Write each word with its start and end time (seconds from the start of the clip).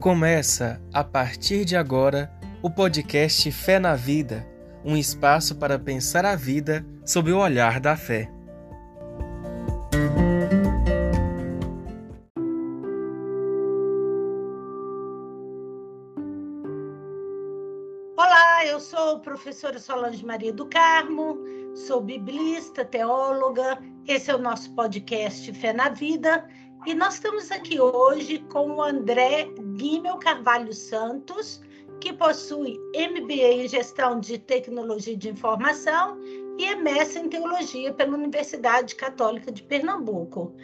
Começa, 0.00 0.80
a 0.94 1.04
partir 1.04 1.66
de 1.66 1.76
agora, 1.76 2.32
o 2.62 2.70
podcast 2.70 3.52
Fé 3.52 3.78
na 3.78 3.94
Vida 3.94 4.48
um 4.82 4.96
espaço 4.96 5.56
para 5.56 5.78
pensar 5.78 6.24
a 6.24 6.34
vida 6.34 6.86
sob 7.04 7.30
o 7.30 7.38
olhar 7.38 7.78
da 7.78 7.98
fé. 7.98 8.32
Olá, 18.16 18.64
eu 18.64 18.80
sou 18.80 19.20
professora 19.20 19.78
Solange 19.78 20.24
Maria 20.24 20.54
do 20.54 20.64
Carmo, 20.64 21.38
sou 21.74 22.00
biblista, 22.00 22.86
teóloga. 22.86 23.78
Esse 24.08 24.30
é 24.30 24.34
o 24.34 24.38
nosso 24.38 24.74
podcast 24.74 25.52
Fé 25.52 25.74
na 25.74 25.90
Vida 25.90 26.48
e 26.86 26.94
nós 26.94 27.14
estamos 27.14 27.50
aqui 27.52 27.78
hoje 27.78 28.38
com 28.50 28.76
o 28.76 28.82
André 28.82 29.50
Guimel 29.76 30.16
Carvalho 30.16 30.72
Santos, 30.72 31.60
que 32.00 32.12
possui 32.12 32.78
MBA 32.94 33.64
em 33.64 33.68
Gestão 33.68 34.18
de 34.18 34.38
Tecnologia 34.38 35.16
de 35.16 35.28
Informação 35.28 36.18
e 36.58 36.64
é 36.64 36.76
mestre 36.76 37.20
em 37.20 37.28
Teologia 37.28 37.92
pela 37.92 38.16
Universidade 38.16 38.94
Católica 38.94 39.52
de 39.52 39.62
Pernambuco. 39.62 40.54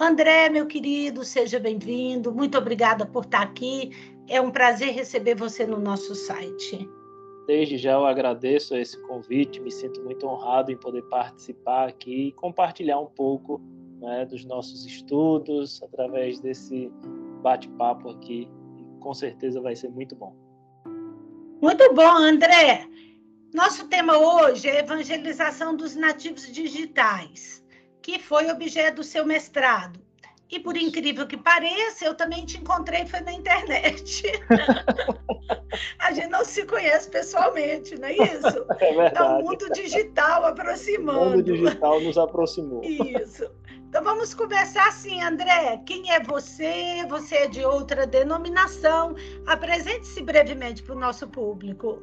André, 0.00 0.48
meu 0.48 0.66
querido, 0.66 1.24
seja 1.24 1.60
bem-vindo. 1.60 2.34
Muito 2.34 2.56
obrigada 2.56 3.04
por 3.04 3.24
estar 3.24 3.42
aqui. 3.42 3.90
É 4.28 4.40
um 4.40 4.50
prazer 4.50 4.94
receber 4.94 5.34
você 5.34 5.66
no 5.66 5.78
nosso 5.78 6.14
site. 6.14 6.88
Desde 7.46 7.76
já 7.76 7.92
eu 7.92 8.06
agradeço 8.06 8.74
esse 8.74 9.00
convite, 9.02 9.60
me 9.60 9.70
sinto 9.70 10.02
muito 10.02 10.26
honrado 10.26 10.72
em 10.72 10.76
poder 10.76 11.02
participar 11.02 11.88
aqui 11.88 12.28
e 12.28 12.32
compartilhar 12.32 12.98
um 12.98 13.06
pouco 13.06 13.60
né, 14.06 14.24
dos 14.24 14.44
nossos 14.44 14.86
estudos 14.86 15.82
através 15.82 16.38
desse 16.38 16.88
bate-papo 17.42 18.10
aqui. 18.10 18.48
Com 19.00 19.12
certeza 19.12 19.60
vai 19.60 19.74
ser 19.74 19.88
muito 19.88 20.14
bom. 20.14 20.32
Muito 21.60 21.92
bom, 21.92 22.16
André. 22.16 22.86
Nosso 23.52 23.88
tema 23.88 24.16
hoje 24.16 24.68
é 24.68 24.78
evangelização 24.78 25.76
dos 25.76 25.96
nativos 25.96 26.50
digitais, 26.52 27.64
que 28.00 28.18
foi 28.20 28.48
objeto 28.48 28.96
do 28.96 29.02
seu 29.02 29.26
mestrado. 29.26 29.98
E 30.48 30.60
por 30.60 30.76
incrível 30.76 31.26
que 31.26 31.36
pareça, 31.36 32.04
eu 32.04 32.14
também 32.14 32.44
te 32.44 32.58
encontrei 32.58 33.04
foi 33.06 33.20
na 33.20 33.32
internet. 33.32 34.22
a 35.98 36.12
gente 36.12 36.28
não 36.28 36.44
se 36.44 36.64
conhece 36.64 37.10
pessoalmente, 37.10 37.98
não 37.98 38.06
é 38.06 38.12
isso? 38.12 38.64
É 38.78 38.94
verdade. 38.94 39.10
Então, 39.10 39.40
o 39.40 39.42
mundo 39.42 39.72
digital 39.72 40.44
aproximando. 40.44 41.20
O 41.20 41.30
mundo 41.30 41.42
digital 41.42 42.00
nos 42.00 42.16
aproximou. 42.16 42.84
Isso. 42.84 43.50
Então 43.88 44.02
vamos 44.02 44.34
conversar 44.34 44.88
assim, 44.88 45.22
André. 45.22 45.80
Quem 45.86 46.10
é 46.10 46.20
você? 46.20 47.06
Você 47.08 47.36
é 47.36 47.48
de 47.48 47.64
outra 47.64 48.06
denominação? 48.06 49.14
Apresente-se 49.46 50.22
brevemente 50.22 50.82
para 50.82 50.94
o 50.94 50.98
nosso 50.98 51.26
público. 51.28 52.02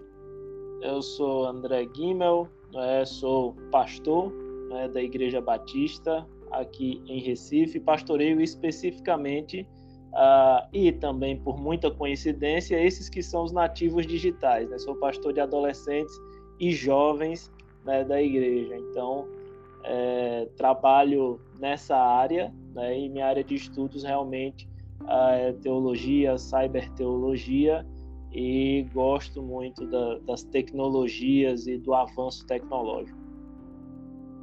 Eu 0.82 1.02
sou 1.02 1.46
André 1.46 1.86
Guimel, 1.86 2.48
né, 2.74 3.06
sou 3.06 3.54
pastor 3.72 4.34
né, 4.70 4.88
da 4.90 5.02
Igreja 5.02 5.40
Batista 5.40 6.28
aqui 6.52 7.02
em 7.08 7.20
Recife, 7.20 7.80
pastoreio 7.80 8.42
especificamente 8.42 9.68
uh, 10.14 10.68
e 10.72 10.92
também 10.92 11.38
por 11.40 11.58
muita 11.58 11.90
coincidência 11.92 12.82
esses 12.82 13.10
que 13.10 13.22
são 13.22 13.44
os 13.44 13.52
nativos 13.52 14.06
digitais. 14.06 14.70
Né? 14.70 14.78
Sou 14.78 14.96
pastor 14.96 15.34
de 15.34 15.42
adolescentes 15.42 16.16
e 16.60 16.72
jovens 16.72 17.52
né, 17.86 18.04
da 18.04 18.22
igreja. 18.22 18.76
Então 18.78 19.28
é, 19.84 20.48
trabalho 20.58 21.40
nessa 21.60 21.96
área, 21.96 22.54
né, 22.74 23.00
e 23.00 23.10
minha 23.10 23.28
área 23.28 23.44
de 23.44 23.56
estudos 23.56 24.04
realmente 24.04 24.68
é 25.08 25.52
teologia, 25.62 26.38
cyberteologia, 26.38 27.86
e 28.32 28.88
gosto 28.94 29.44
muito 29.44 29.86
da, 29.86 30.18
das 30.20 30.44
tecnologias 30.44 31.68
e 31.68 31.78
do 31.78 31.94
avanço 31.94 32.46
tecnológico. 32.48 33.24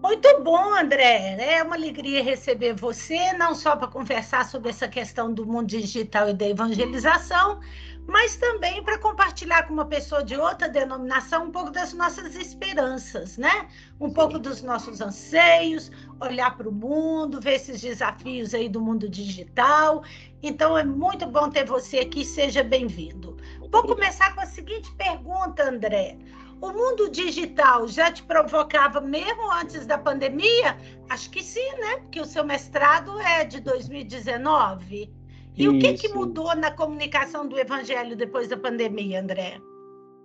Muito 0.03 0.43
bom, 0.43 0.75
André. 0.75 1.37
É 1.39 1.63
uma 1.63 1.75
alegria 1.75 2.23
receber 2.23 2.73
você, 2.75 3.35
não 3.35 3.55
só 3.55 3.77
para 3.77 3.89
conversar 3.89 4.47
sobre 4.47 4.71
essa 4.71 4.89
questão 4.89 5.33
do 5.33 5.45
mundo 5.45 5.67
digital 5.67 6.31
e 6.31 6.33
da 6.33 6.49
evangelização, 6.49 7.61
mas 8.07 8.37
também 8.37 8.83
para 8.83 8.99
compartilhar 8.99 9.65
com 9.65 9.73
uma 9.73 9.85
pessoa 9.85 10.23
de 10.23 10.37
outra 10.37 10.69
denominação 10.69 11.45
um 11.45 11.51
pouco 11.51 11.71
das 11.71 11.93
nossas 11.93 12.35
esperanças, 12.35 13.37
né? 13.37 13.69
Um 14.01 14.11
pouco 14.11 14.39
dos 14.39 14.63
nossos 14.63 15.01
anseios, 15.01 15.91
olhar 16.21 16.57
para 16.57 16.69
o 16.69 16.73
mundo, 16.73 17.41
ver 17.41 17.55
esses 17.55 17.81
desafios 17.81 18.55
aí 18.55 18.69
do 18.69 18.81
mundo 18.81 19.09
digital. 19.09 20.03
Então 20.43 20.77
é 20.77 20.85
muito 20.85 21.27
bom 21.27 21.49
ter 21.49 21.65
você 21.65 22.01
aqui, 22.01 22.25
seja 22.25 22.63
bem-vindo. 22.63 23.37
Vou 23.71 23.83
começar 23.83 24.35
com 24.35 24.41
a 24.41 24.47
seguinte 24.47 24.93
pergunta, 24.95 25.69
André. 25.69 26.19
O 26.61 26.73
mundo 26.73 27.09
digital 27.09 27.89
já 27.89 28.13
te 28.13 28.23
provocava 28.23 29.01
mesmo 29.01 29.51
antes 29.51 29.87
da 29.87 29.97
pandemia? 29.97 30.77
Acho 31.09 31.31
que 31.31 31.43
sim, 31.43 31.73
né? 31.79 31.97
Porque 31.99 32.21
o 32.21 32.27
seu 32.27 32.45
mestrado 32.45 33.19
é 33.21 33.45
de 33.45 33.61
2019. 33.61 35.20
E 35.61 35.65
Isso. 35.65 35.73
o 35.73 35.79
que, 35.79 35.93
que 35.93 36.09
mudou 36.09 36.57
na 36.57 36.71
comunicação 36.71 37.47
do 37.47 37.59
evangelho 37.59 38.17
depois 38.17 38.49
da 38.49 38.57
pandemia, 38.57 39.21
André? 39.21 39.61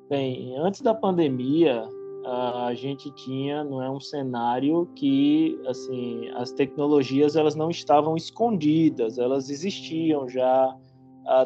Bem, 0.09 0.55
antes 0.57 0.79
da 0.79 0.93
pandemia, 0.93 1.83
a 2.25 2.73
gente 2.73 3.11
tinha 3.11 3.61
não 3.61 3.81
é 3.81 3.89
um 3.89 3.99
cenário 3.99 4.89
que 4.95 5.59
assim 5.67 6.29
as 6.35 6.51
tecnologias 6.51 7.35
elas 7.35 7.53
não 7.53 7.69
estavam 7.69 8.17
escondidas 8.17 9.19
elas 9.19 9.51
existiam 9.51 10.27
já 10.27 10.75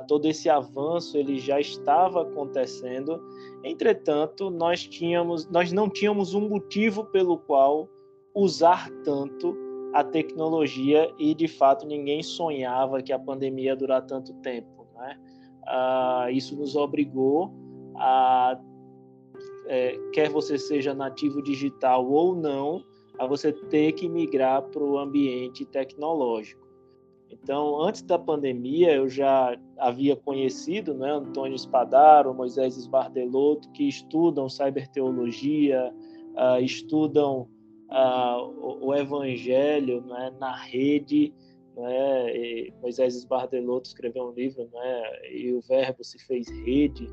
todo 0.07 0.25
esse 0.25 0.49
avanço 0.49 1.17
ele 1.17 1.37
já 1.37 1.59
estava 1.59 2.21
acontecendo 2.21 3.21
entretanto 3.61 4.49
nós 4.49 4.87
tínhamos 4.87 5.49
nós 5.49 5.73
não 5.73 5.89
tínhamos 5.89 6.33
um 6.33 6.47
motivo 6.47 7.03
pelo 7.03 7.37
qual 7.37 7.89
usar 8.33 8.89
tanto 9.03 9.68
a 9.93 10.03
tecnologia 10.03 11.11
e 11.17 11.33
de 11.33 11.47
fato 11.47 11.85
ninguém 11.85 12.21
sonhava 12.21 13.01
que 13.01 13.11
a 13.11 13.19
pandemia 13.19 13.65
ia 13.71 13.75
durar 13.75 14.05
tanto 14.05 14.33
tempo, 14.35 14.87
né? 14.95 15.17
Ah, 15.65 16.27
isso 16.31 16.55
nos 16.55 16.75
obrigou 16.75 17.51
a 17.95 18.59
é, 19.67 19.95
quer 20.11 20.29
você 20.29 20.57
seja 20.57 20.95
nativo 20.95 21.43
digital 21.43 22.09
ou 22.09 22.35
não, 22.35 22.83
a 23.19 23.27
você 23.27 23.53
ter 23.53 23.91
que 23.91 24.09
migrar 24.09 24.63
para 24.63 24.83
o 24.83 24.97
ambiente 24.97 25.63
tecnológico. 25.63 26.67
Então, 27.29 27.79
antes 27.79 28.01
da 28.01 28.17
pandemia, 28.17 28.95
eu 28.95 29.07
já 29.07 29.55
havia 29.77 30.15
conhecido 30.15 30.95
né, 30.95 31.11
Antônio 31.11 31.57
Spadaro, 31.57 32.33
Moisés 32.33 32.75
Esbardelotto, 32.75 33.69
que 33.71 33.87
estudam 33.87 34.49
cyberteologia, 34.49 35.93
uh, 36.33 36.59
estudam 36.59 37.47
uh, 37.89 38.41
o, 38.41 38.87
o, 38.87 38.95
evangelho 38.95 40.01
né, 40.01 40.31
na 40.39 40.55
rede. 40.55 41.33
Né, 41.75 42.71
Moisés 42.81 43.15
Esbardelotto 43.15 43.87
escreveu 43.87 44.29
um 44.29 44.31
livro, 44.31 44.67
né, 44.73 45.03
e 45.31 45.53
o 45.53 45.61
verbo 45.61 46.03
se 46.03 46.19
fez 46.25 46.49
rede, 46.65 47.07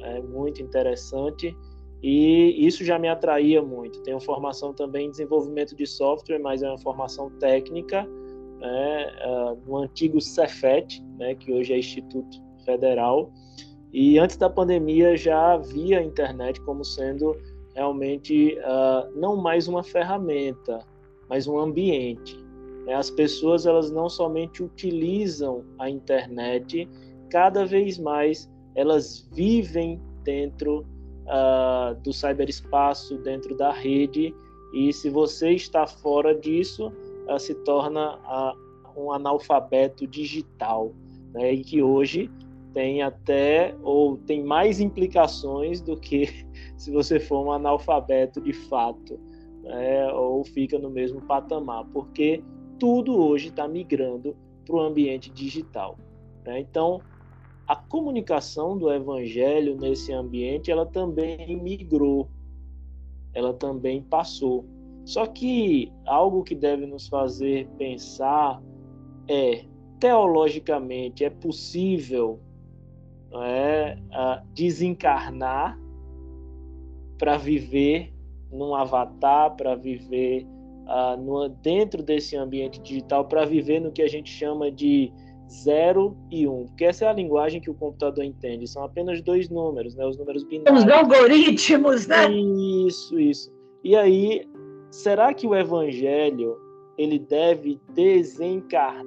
é 0.00 0.20
muito 0.20 0.62
interessante. 0.62 1.56
E 2.02 2.66
isso 2.66 2.84
já 2.84 2.98
me 2.98 3.08
atraía 3.08 3.62
muito. 3.62 4.02
Tenho 4.02 4.20
formação 4.20 4.74
também 4.74 5.06
em 5.06 5.10
desenvolvimento 5.10 5.74
de 5.74 5.86
software, 5.86 6.38
mas 6.38 6.62
é 6.62 6.68
uma 6.68 6.78
formação 6.78 7.30
técnica, 7.38 8.06
né, 8.60 9.06
uh, 9.26 9.56
no 9.66 9.78
antigo 9.78 10.20
Cefet, 10.20 11.02
né, 11.18 11.34
que 11.34 11.52
hoje 11.52 11.72
é 11.72 11.78
Instituto 11.78 12.42
Federal. 12.64 13.32
E 13.92 14.18
antes 14.18 14.36
da 14.36 14.50
pandemia 14.50 15.16
já 15.16 15.56
via 15.56 16.00
a 16.00 16.02
internet 16.02 16.60
como 16.62 16.84
sendo 16.84 17.36
realmente 17.74 18.56
uh, 18.58 19.18
não 19.18 19.36
mais 19.36 19.66
uma 19.68 19.82
ferramenta, 19.82 20.80
mas 21.28 21.46
um 21.46 21.58
ambiente. 21.58 22.38
Né? 22.86 22.94
As 22.94 23.10
pessoas 23.10 23.66
elas 23.66 23.90
não 23.90 24.08
somente 24.08 24.62
utilizam 24.62 25.64
a 25.78 25.90
internet, 25.90 26.88
cada 27.30 27.66
vez 27.66 27.98
mais 27.98 28.50
elas 28.74 29.28
vivem 29.32 30.00
dentro 30.22 30.86
uh, 31.26 32.00
do 32.02 32.12
cyberespaço, 32.12 33.18
dentro 33.18 33.56
da 33.56 33.72
rede, 33.72 34.34
e 34.72 34.92
se 34.92 35.10
você 35.10 35.50
está 35.50 35.86
fora 35.86 36.34
disso, 36.34 36.92
uh, 37.28 37.38
se 37.38 37.54
torna 37.56 38.18
um 38.96 39.10
analfabeto 39.12 40.06
digital, 40.06 40.92
né? 41.32 41.52
e 41.52 41.64
que 41.64 41.82
hoje 41.82 42.30
tem 42.72 43.02
até 43.02 43.74
ou 43.82 44.16
tem 44.16 44.42
mais 44.42 44.80
implicações 44.80 45.80
do 45.80 45.96
que 45.96 46.44
se 46.84 46.90
você 46.90 47.18
for 47.18 47.46
um 47.46 47.50
analfabeto 47.50 48.42
de 48.42 48.52
fato, 48.52 49.18
né, 49.62 50.12
ou 50.12 50.44
fica 50.44 50.78
no 50.78 50.90
mesmo 50.90 51.18
patamar, 51.22 51.86
porque 51.94 52.44
tudo 52.78 53.16
hoje 53.16 53.48
está 53.48 53.66
migrando 53.66 54.36
para 54.66 54.76
o 54.76 54.80
ambiente 54.80 55.30
digital. 55.30 55.96
Né? 56.44 56.60
Então, 56.60 57.00
a 57.66 57.74
comunicação 57.74 58.76
do 58.76 58.92
evangelho 58.92 59.76
nesse 59.76 60.12
ambiente, 60.12 60.70
ela 60.70 60.84
também 60.84 61.56
migrou, 61.56 62.28
ela 63.32 63.54
também 63.54 64.02
passou. 64.02 64.66
Só 65.06 65.26
que 65.26 65.90
algo 66.04 66.44
que 66.44 66.54
deve 66.54 66.84
nos 66.84 67.08
fazer 67.08 67.66
pensar 67.78 68.62
é, 69.26 69.64
teologicamente, 69.98 71.24
é 71.24 71.30
possível 71.30 72.38
é, 73.42 73.96
desencarnar 74.52 75.82
para 77.18 77.36
viver 77.36 78.12
num 78.50 78.74
avatar, 78.74 79.54
para 79.56 79.74
viver 79.74 80.46
uh, 80.86 81.20
no, 81.20 81.48
dentro 81.48 82.02
desse 82.02 82.36
ambiente 82.36 82.80
digital, 82.80 83.24
para 83.24 83.44
viver 83.44 83.80
no 83.80 83.90
que 83.90 84.02
a 84.02 84.08
gente 84.08 84.30
chama 84.30 84.70
de 84.70 85.12
zero 85.50 86.16
e 86.30 86.48
um, 86.48 86.66
porque 86.66 86.84
essa 86.84 87.04
é 87.04 87.08
a 87.08 87.12
linguagem 87.12 87.60
que 87.60 87.70
o 87.70 87.74
computador 87.74 88.24
entende. 88.24 88.66
São 88.66 88.84
apenas 88.84 89.20
dois 89.20 89.48
números, 89.48 89.94
né? 89.94 90.06
Os 90.06 90.16
números 90.16 90.44
binários. 90.44 90.84
Os 90.84 90.90
algoritmos, 90.90 92.06
né? 92.06 92.30
Isso, 92.30 93.18
isso. 93.18 93.52
E 93.82 93.94
aí, 93.94 94.48
será 94.90 95.34
que 95.34 95.46
o 95.46 95.54
evangelho 95.54 96.56
ele 96.96 97.18
deve 97.18 97.80
desencarnar? 97.92 99.04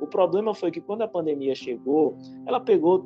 O 0.00 0.06
problema 0.06 0.54
foi 0.54 0.70
que 0.70 0.80
quando 0.80 1.02
a 1.02 1.08
pandemia 1.08 1.54
chegou, 1.54 2.16
ela 2.46 2.58
pegou 2.58 3.04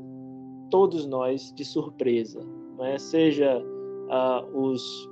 todos 0.71 1.07
nós 1.07 1.53
de 1.53 1.65
surpresa, 1.65 2.41
né? 2.79 2.97
Seja 2.99 3.63
uh, 4.11 4.59
os 4.59 5.09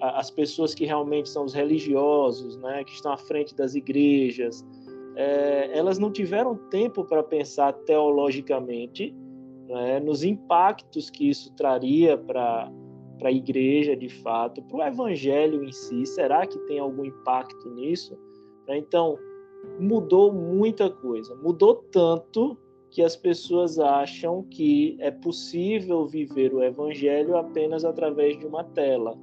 as 0.00 0.32
pessoas 0.32 0.74
que 0.74 0.84
realmente 0.84 1.28
são 1.28 1.44
os 1.44 1.54
religiosos, 1.54 2.56
né, 2.56 2.82
que 2.82 2.92
estão 2.92 3.12
à 3.12 3.16
frente 3.16 3.54
das 3.54 3.76
igrejas, 3.76 4.66
é, 5.14 5.78
elas 5.78 5.96
não 5.96 6.10
tiveram 6.10 6.56
tempo 6.70 7.04
para 7.04 7.22
pensar 7.22 7.72
teologicamente 7.72 9.14
né, 9.68 10.00
nos 10.00 10.24
impactos 10.24 11.08
que 11.08 11.28
isso 11.28 11.54
traria 11.54 12.18
para 12.18 12.68
a 13.22 13.30
igreja 13.30 13.94
de 13.94 14.08
fato, 14.08 14.60
para 14.62 14.76
o 14.76 14.82
evangelho 14.82 15.62
em 15.62 15.70
si. 15.70 16.04
Será 16.04 16.46
que 16.46 16.58
tem 16.66 16.80
algum 16.80 17.04
impacto 17.04 17.70
nisso? 17.70 18.18
Então, 18.68 19.16
mudou 19.78 20.32
muita 20.32 20.90
coisa. 20.90 21.34
Mudou 21.36 21.76
tanto 21.92 22.58
que 22.92 23.02
as 23.02 23.16
pessoas 23.16 23.78
acham 23.78 24.44
que 24.44 24.96
é 25.00 25.10
possível 25.10 26.06
viver 26.06 26.52
o 26.52 26.62
evangelho 26.62 27.36
apenas 27.38 27.86
através 27.86 28.38
de 28.38 28.46
uma 28.46 28.62
tela, 28.62 29.18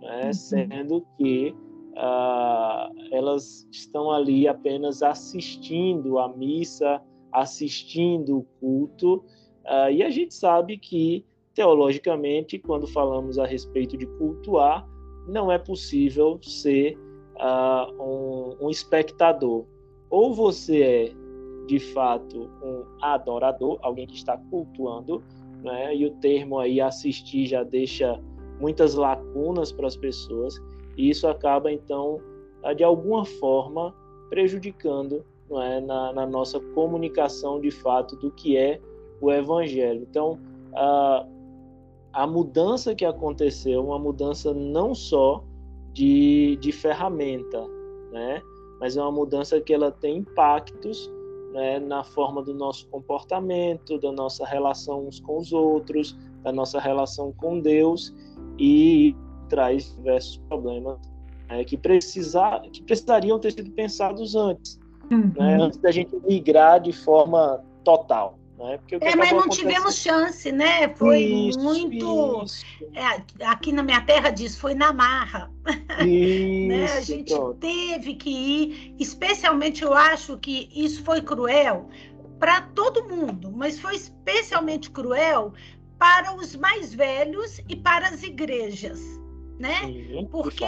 né? 0.00 0.26
Uhum. 0.26 0.32
sendo 0.34 1.06
que 1.16 1.54
uh, 1.94 2.92
elas 3.10 3.66
estão 3.72 4.10
ali 4.10 4.46
apenas 4.46 5.02
assistindo 5.02 6.18
a 6.18 6.28
missa, 6.28 7.02
assistindo 7.32 8.40
o 8.40 8.46
culto, 8.60 9.24
uh, 9.64 9.90
e 9.90 10.02
a 10.02 10.10
gente 10.10 10.34
sabe 10.34 10.76
que, 10.76 11.24
teologicamente, 11.54 12.58
quando 12.58 12.86
falamos 12.86 13.38
a 13.38 13.46
respeito 13.46 13.96
de 13.96 14.06
cultuar, 14.18 14.86
não 15.26 15.50
é 15.50 15.58
possível 15.58 16.38
ser 16.42 16.98
uh, 17.36 18.02
um, 18.02 18.66
um 18.66 18.70
espectador. 18.70 19.64
Ou 20.10 20.34
você 20.34 20.82
é, 20.82 21.12
de 21.68 21.78
fato, 21.78 22.48
um 22.62 22.82
adorador, 23.02 23.78
alguém 23.82 24.06
que 24.06 24.16
está 24.16 24.38
cultuando, 24.50 25.22
né? 25.62 25.94
e 25.94 26.06
o 26.06 26.10
termo 26.12 26.58
aí 26.58 26.80
assistir 26.80 27.46
já 27.46 27.62
deixa 27.62 28.18
muitas 28.58 28.94
lacunas 28.94 29.70
para 29.70 29.86
as 29.86 29.94
pessoas, 29.94 30.58
e 30.96 31.10
isso 31.10 31.28
acaba, 31.28 31.70
então, 31.70 32.20
de 32.74 32.82
alguma 32.82 33.26
forma, 33.26 33.94
prejudicando 34.30 35.22
é, 35.50 35.80
na, 35.82 36.12
na 36.14 36.26
nossa 36.26 36.58
comunicação 36.58 37.60
de 37.60 37.70
fato 37.70 38.16
do 38.16 38.30
que 38.30 38.56
é 38.56 38.80
o 39.20 39.30
Evangelho. 39.30 40.06
Então, 40.10 40.40
a, 40.74 41.26
a 42.14 42.26
mudança 42.26 42.94
que 42.94 43.04
aconteceu, 43.04 43.84
uma 43.84 43.98
mudança 43.98 44.54
não 44.54 44.94
só 44.94 45.44
de, 45.92 46.56
de 46.56 46.72
ferramenta, 46.72 47.62
né, 48.10 48.42
mas 48.80 48.96
é 48.96 49.02
uma 49.02 49.12
mudança 49.12 49.60
que 49.60 49.74
ela 49.74 49.92
tem 49.92 50.16
impactos 50.18 51.12
né, 51.52 51.78
na 51.78 52.04
forma 52.04 52.42
do 52.42 52.54
nosso 52.54 52.86
comportamento, 52.88 53.98
da 53.98 54.12
nossa 54.12 54.44
relação 54.46 55.06
uns 55.06 55.20
com 55.20 55.38
os 55.38 55.52
outros, 55.52 56.16
da 56.42 56.52
nossa 56.52 56.78
relação 56.80 57.32
com 57.32 57.60
Deus 57.60 58.14
e 58.58 59.14
traz 59.48 59.94
diversos 59.96 60.38
problemas 60.48 60.98
né, 61.48 61.64
que, 61.64 61.76
precisar, 61.76 62.60
que 62.70 62.82
precisariam 62.82 63.38
ter 63.38 63.52
sido 63.52 63.70
pensados 63.70 64.34
antes, 64.34 64.78
uhum. 65.10 65.32
né, 65.36 65.58
antes 65.60 65.78
da 65.78 65.90
gente 65.90 66.14
migrar 66.26 66.80
de 66.80 66.92
forma 66.92 67.62
total. 67.82 68.37
Né? 68.58 68.80
É, 69.00 69.14
mas 69.14 69.30
não 69.30 69.48
tivemos 69.48 69.94
chance, 69.94 70.50
né? 70.50 70.88
Foi 70.96 71.20
isso, 71.20 71.60
muito. 71.60 72.42
Isso. 72.44 72.64
É, 72.92 73.22
aqui 73.46 73.70
na 73.70 73.84
minha 73.84 74.00
terra 74.00 74.30
diz, 74.30 74.56
foi 74.58 74.74
na 74.74 74.92
marra. 74.92 75.48
Isso, 76.04 76.68
né? 76.68 76.92
A 76.92 77.00
gente 77.00 77.34
pronto. 77.34 77.58
teve 77.60 78.14
que 78.14 78.30
ir, 78.30 78.94
especialmente 78.98 79.82
eu 79.82 79.94
acho 79.94 80.36
que 80.38 80.68
isso 80.74 81.04
foi 81.04 81.20
cruel 81.20 81.88
para 82.38 82.62
todo 82.62 83.08
mundo, 83.08 83.52
mas 83.52 83.78
foi 83.78 83.94
especialmente 83.94 84.90
cruel 84.90 85.52
para 85.98 86.34
os 86.34 86.56
mais 86.56 86.94
velhos 86.94 87.60
e 87.68 87.76
para 87.76 88.08
as 88.08 88.22
igrejas 88.22 89.18
né? 89.58 89.80
Porque 90.30 90.64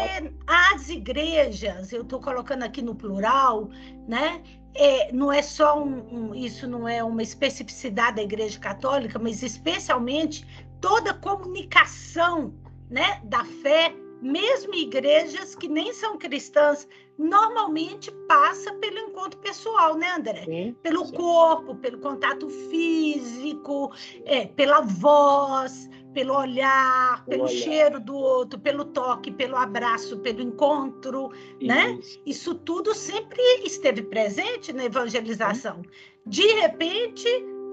as 0.46 0.88
igrejas, 0.88 1.92
eu 1.92 2.02
estou 2.02 2.20
colocando 2.20 2.64
aqui 2.64 2.82
no 2.82 2.94
plural, 2.94 3.68
né? 4.08 4.42
É, 4.74 5.12
não 5.12 5.32
é 5.32 5.42
só 5.42 5.82
um, 5.82 6.30
um, 6.30 6.34
isso 6.34 6.66
não 6.66 6.86
é 6.86 7.02
uma 7.02 7.22
especificidade 7.22 8.16
da 8.16 8.22
Igreja 8.22 8.58
Católica, 8.58 9.18
mas 9.18 9.42
especialmente 9.42 10.46
toda 10.80 11.10
a 11.10 11.14
comunicação, 11.14 12.54
né, 12.88 13.20
da 13.24 13.44
fé, 13.44 13.92
mesmo 14.22 14.74
igrejas 14.74 15.54
que 15.54 15.66
nem 15.68 15.92
são 15.92 16.18
cristãs, 16.18 16.86
normalmente 17.18 18.10
passa 18.28 18.72
pelo 18.74 18.98
encontro 18.98 19.38
pessoal, 19.40 19.96
né, 19.96 20.10
André? 20.12 20.44
Sim, 20.44 20.76
pelo 20.82 21.06
sim. 21.06 21.14
corpo, 21.14 21.74
pelo 21.76 21.98
contato 21.98 22.48
físico, 22.48 23.92
é, 24.24 24.46
pela 24.46 24.80
voz, 24.80 25.88
pelo 26.12 26.34
olhar, 26.36 27.24
pelo 27.24 27.44
olhar. 27.44 27.54
cheiro 27.54 28.00
do 28.00 28.14
outro, 28.14 28.58
pelo 28.58 28.84
toque, 28.84 29.30
pelo 29.30 29.56
abraço, 29.56 30.18
pelo 30.18 30.40
encontro, 30.40 31.30
né? 31.60 31.92
Isso. 32.00 32.18
né? 32.18 32.22
Isso 32.26 32.54
tudo 32.54 32.94
sempre 32.94 33.42
esteve 33.64 34.02
presente 34.02 34.72
na 34.72 34.84
evangelização. 34.84 35.82
De 36.26 36.46
repente, 36.46 37.28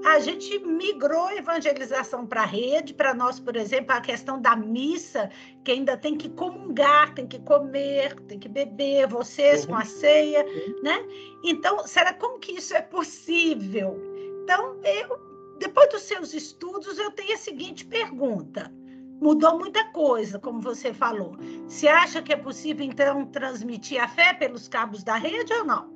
a 0.05 0.19
gente 0.19 0.59
migrou 0.59 1.25
a 1.25 1.35
evangelização 1.35 2.25
para 2.25 2.41
a 2.41 2.45
rede, 2.45 2.93
para 2.93 3.13
nós, 3.13 3.39
por 3.39 3.55
exemplo, 3.55 3.93
a 3.93 4.01
questão 4.01 4.39
da 4.39 4.55
missa, 4.55 5.29
que 5.63 5.71
ainda 5.71 5.97
tem 5.97 6.15
que 6.15 6.29
comungar, 6.29 7.13
tem 7.13 7.27
que 7.27 7.39
comer, 7.39 8.15
tem 8.21 8.39
que 8.39 8.47
beber, 8.47 9.07
vocês 9.07 9.61
uhum. 9.61 9.71
com 9.71 9.75
a 9.75 9.85
ceia, 9.85 10.45
né? 10.83 11.03
Então, 11.43 11.85
será 11.87 12.13
como 12.13 12.39
que 12.39 12.53
isso 12.53 12.75
é 12.75 12.81
possível? 12.81 13.99
Então, 14.43 14.79
eu 14.83 15.26
depois 15.59 15.89
dos 15.89 16.03
seus 16.03 16.33
estudos, 16.33 16.97
eu 16.97 17.11
tenho 17.11 17.33
a 17.33 17.37
seguinte 17.37 17.85
pergunta. 17.85 18.71
Mudou 19.19 19.57
muita 19.57 19.83
coisa, 19.91 20.37
como 20.37 20.61
você 20.61 20.93
falou. 20.93 21.35
Você 21.67 21.87
acha 21.87 22.21
que 22.21 22.31
é 22.31 22.35
possível, 22.35 22.85
então, 22.85 23.25
transmitir 23.25 24.01
a 24.01 24.07
fé 24.07 24.33
pelos 24.33 24.67
cabos 24.67 25.03
da 25.03 25.15
rede 25.15 25.51
ou 25.53 25.65
não? 25.65 25.89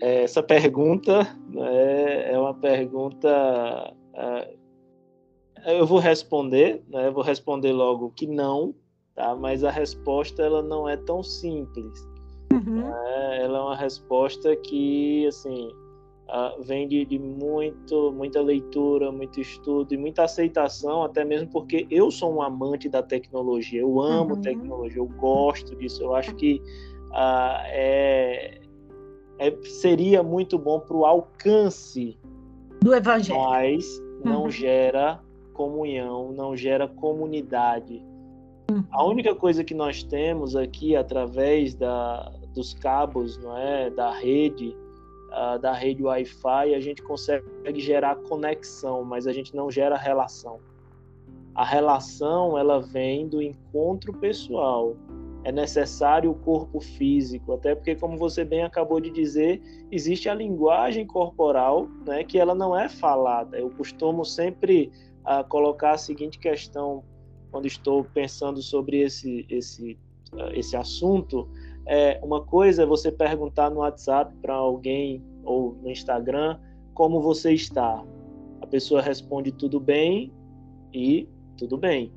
Essa 0.00 0.42
pergunta 0.42 1.22
né, 1.48 2.32
é 2.32 2.38
uma 2.38 2.54
pergunta. 2.54 3.94
É, 4.14 4.56
eu 5.78 5.86
vou 5.86 5.98
responder, 5.98 6.82
né, 6.88 7.10
vou 7.10 7.22
responder 7.22 7.72
logo 7.72 8.10
que 8.10 8.26
não, 8.26 8.74
tá? 9.14 9.36
mas 9.36 9.62
a 9.62 9.70
resposta 9.70 10.42
ela 10.42 10.62
não 10.62 10.88
é 10.88 10.96
tão 10.96 11.22
simples. 11.22 12.08
Uhum. 12.52 12.82
É, 13.06 13.44
ela 13.44 13.58
é 13.58 13.60
uma 13.60 13.76
resposta 13.76 14.56
que, 14.56 15.26
assim, 15.26 15.70
uh, 16.32 16.62
vem 16.62 16.88
de, 16.88 17.04
de, 17.04 17.18
muito, 17.18 18.10
muita 18.12 18.40
leitura, 18.40 19.12
muito 19.12 19.40
estudo 19.40 19.92
e 19.92 19.98
muita 19.98 20.24
aceitação, 20.24 21.04
até 21.04 21.24
mesmo 21.24 21.48
porque 21.50 21.86
eu 21.90 22.10
sou 22.10 22.34
um 22.34 22.42
amante 22.42 22.88
da 22.88 23.02
tecnologia, 23.02 23.82
eu 23.82 24.00
amo 24.00 24.34
uhum. 24.34 24.40
tecnologia, 24.40 24.98
eu 24.98 25.06
gosto 25.06 25.76
disso, 25.76 26.02
eu 26.02 26.14
acho 26.14 26.34
que 26.34 26.62
uh, 27.10 27.60
é, 27.66 28.60
é, 29.38 29.56
seria 29.62 30.22
muito 30.22 30.58
bom 30.58 30.80
para 30.80 30.96
o 30.96 31.04
alcance 31.04 32.18
do 32.80 32.94
evangelho, 32.94 33.38
mas 33.38 34.02
não 34.24 34.44
uhum. 34.44 34.50
gera 34.50 35.20
comunhão, 35.52 36.32
não 36.32 36.56
gera 36.56 36.88
comunidade. 36.88 38.02
Uhum. 38.70 38.82
A 38.90 39.04
única 39.04 39.34
coisa 39.34 39.62
que 39.62 39.74
nós 39.74 40.02
temos 40.02 40.56
aqui 40.56 40.96
através 40.96 41.74
da, 41.74 42.32
dos 42.54 42.72
cabos, 42.72 43.36
não 43.38 43.56
é, 43.56 43.90
da 43.90 44.10
rede, 44.12 44.74
uh, 45.32 45.58
da 45.58 45.72
rede 45.72 46.02
Wi-Fi, 46.02 46.74
a 46.74 46.80
gente 46.80 47.02
consegue 47.02 47.80
gerar 47.80 48.16
conexão, 48.16 49.04
mas 49.04 49.26
a 49.26 49.32
gente 49.32 49.54
não 49.56 49.70
gera 49.70 49.96
relação. 49.96 50.60
A 51.54 51.64
relação 51.64 52.56
ela 52.56 52.80
vem 52.80 53.28
do 53.28 53.42
encontro 53.42 54.12
pessoal. 54.12 54.96
É 55.44 55.50
necessário 55.50 56.30
o 56.30 56.34
corpo 56.34 56.80
físico, 56.80 57.52
até 57.52 57.74
porque, 57.74 57.96
como 57.96 58.16
você 58.16 58.44
bem 58.44 58.62
acabou 58.62 59.00
de 59.00 59.10
dizer, 59.10 59.60
existe 59.90 60.28
a 60.28 60.34
linguagem 60.34 61.04
corporal, 61.04 61.88
né, 62.06 62.22
que 62.22 62.38
ela 62.38 62.54
não 62.54 62.78
é 62.78 62.88
falada. 62.88 63.58
Eu 63.58 63.68
costumo 63.70 64.24
sempre 64.24 64.92
uh, 65.22 65.46
colocar 65.48 65.92
a 65.92 65.98
seguinte 65.98 66.38
questão 66.38 67.02
quando 67.50 67.66
estou 67.66 68.04
pensando 68.04 68.62
sobre 68.62 69.00
esse 69.00 69.44
esse 69.50 69.98
uh, 70.32 70.52
esse 70.54 70.76
assunto 70.76 71.48
é, 71.86 72.20
uma 72.22 72.42
coisa 72.42 72.82
é 72.82 72.86
você 72.86 73.10
perguntar 73.10 73.70
no 73.70 73.80
WhatsApp 73.80 74.34
para 74.40 74.54
alguém 74.54 75.22
ou 75.44 75.74
no 75.82 75.90
Instagram 75.90 76.58
como 76.94 77.20
você 77.20 77.52
está. 77.52 78.02
a 78.60 78.66
pessoa 78.66 79.02
responde 79.02 79.50
tudo 79.50 79.80
bem 79.80 80.32
e 80.92 81.28
tudo 81.56 81.76
bem. 81.76 82.12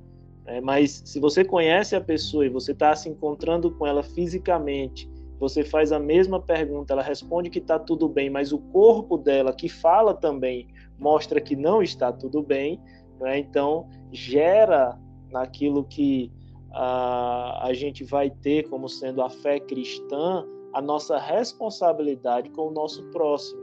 É, 0.46 0.62
mas 0.62 1.02
se 1.06 1.20
você 1.20 1.44
conhece 1.44 1.96
a 1.96 2.02
pessoa 2.02 2.46
e 2.46 2.50
você 2.50 2.72
está 2.72 2.96
se 2.96 3.10
encontrando 3.10 3.72
com 3.72 3.88
ela 3.88 4.04
fisicamente, 4.04 5.10
você 5.40 5.64
faz 5.64 5.92
a 5.92 6.00
mesma 6.00 6.40
pergunta, 6.40 6.94
ela 6.94 7.02
responde 7.02 7.50
que 7.50 7.60
está 7.60 7.80
tudo 7.80 8.08
bem, 8.08 8.30
mas 8.30 8.54
o 8.54 8.60
corpo 8.60 9.18
dela, 9.18 9.54
que 9.54 9.68
fala 9.68 10.14
também, 10.14 10.68
mostra 11.00 11.42
que 11.42 11.56
não 11.56 11.82
está 11.82 12.12
tudo 12.12 12.42
bem, 12.42 12.80
né? 13.20 13.40
então 13.40 13.90
gera 14.12 14.98
naquilo 15.32 15.84
que 15.84 16.32
uh, 16.76 17.62
a 17.62 17.70
gente 17.74 18.04
vai 18.04 18.30
ter 18.30 18.68
como 18.70 18.90
sendo 18.90 19.22
a 19.22 19.30
fé 19.30 19.60
cristã 19.60 20.46
a 20.74 20.82
nossa 20.82 21.18
responsabilidade 21.18 22.50
com 22.50 22.68
o 22.68 22.72
nosso 22.72 23.02
próximo, 23.12 23.62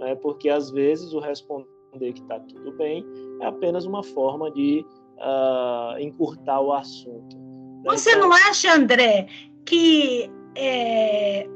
né? 0.00 0.16
porque 0.16 0.48
às 0.48 0.70
vezes 0.70 1.12
o 1.12 1.20
responder 1.20 2.12
que 2.12 2.20
está 2.20 2.40
tudo 2.40 2.72
bem 2.72 3.06
é 3.40 3.46
apenas 3.46 3.86
uma 3.86 4.02
forma 4.02 4.50
de 4.50 4.84
uh, 5.18 5.98
encurtar 6.00 6.60
o 6.60 6.72
assunto. 6.72 7.36
Né? 7.36 7.82
Você 7.84 8.10
então... 8.10 8.28
não 8.28 8.32
acha, 8.32 8.74
André, 8.74 9.28
que 9.64 10.28
é, 10.56 11.46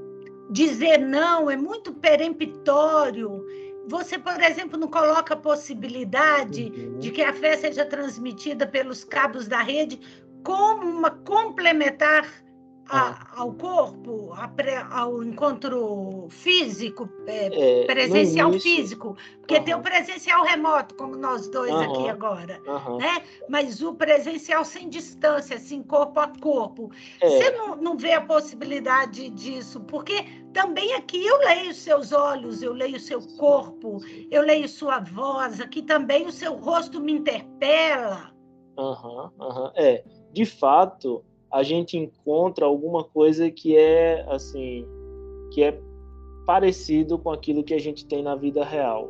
dizer 0.50 0.98
não 0.98 1.50
é 1.50 1.56
muito 1.56 1.92
peremptório? 1.92 3.44
Você, 3.88 4.16
por 4.16 4.40
exemplo, 4.40 4.78
não 4.78 4.86
coloca 4.86 5.34
a 5.34 5.36
possibilidade 5.36 6.72
uhum. 6.72 6.98
de 7.00 7.10
que 7.10 7.22
a 7.22 7.32
fé 7.32 7.56
seja 7.56 7.84
transmitida 7.84 8.64
pelos 8.64 9.02
cabos 9.02 9.48
da 9.48 9.60
rede 9.60 9.98
como 10.42 10.88
uma 10.88 11.10
complementar 11.10 12.26
a, 12.88 13.10
ah. 13.10 13.26
ao 13.36 13.52
corpo, 13.54 14.32
a 14.34 14.50
ao 14.90 15.22
encontro 15.22 16.26
físico, 16.28 17.08
é, 17.26 17.82
é, 17.82 17.86
presencial 17.86 18.50
início, 18.50 18.76
físico, 18.76 19.16
porque 19.38 19.60
tem 19.60 19.74
o 19.74 19.80
presencial 19.80 20.44
remoto, 20.44 20.94
como 20.96 21.16
nós 21.16 21.48
dois 21.48 21.72
aqui 21.74 22.08
agora, 22.08 22.60
né? 22.98 23.22
Mas 23.48 23.82
o 23.82 23.94
presencial 23.94 24.64
sem 24.64 24.88
distância, 24.88 25.56
assim, 25.56 25.82
corpo 25.82 26.20
a 26.20 26.28
corpo. 26.40 26.90
É. 27.20 27.28
Você 27.28 27.50
não, 27.52 27.76
não 27.76 27.96
vê 27.96 28.12
a 28.12 28.20
possibilidade 28.20 29.30
disso, 29.30 29.80
porque 29.80 30.24
também 30.52 30.92
aqui 30.94 31.24
eu 31.24 31.38
leio 31.38 31.72
seus 31.72 32.12
olhos, 32.12 32.62
eu 32.62 32.72
leio 32.72 33.00
seu 33.00 33.22
corpo, 33.38 34.00
eu 34.30 34.42
leio 34.42 34.68
sua 34.68 34.98
voz, 35.00 35.60
aqui 35.60 35.82
também 35.82 36.26
o 36.26 36.32
seu 36.32 36.54
rosto 36.56 37.00
me 37.00 37.12
interpela. 37.12 38.32
Aham, 38.76 39.30
aham, 39.40 39.72
é. 39.76 40.02
De 40.32 40.44
fato, 40.44 41.22
a 41.52 41.62
gente 41.62 41.96
encontra 41.96 42.64
alguma 42.64 43.04
coisa 43.04 43.50
que 43.50 43.76
é 43.76 44.24
assim, 44.28 44.86
que 45.52 45.62
é 45.62 45.78
parecido 46.46 47.18
com 47.18 47.30
aquilo 47.30 47.62
que 47.62 47.74
a 47.74 47.78
gente 47.78 48.06
tem 48.06 48.22
na 48.22 48.34
vida 48.34 48.64
real. 48.64 49.08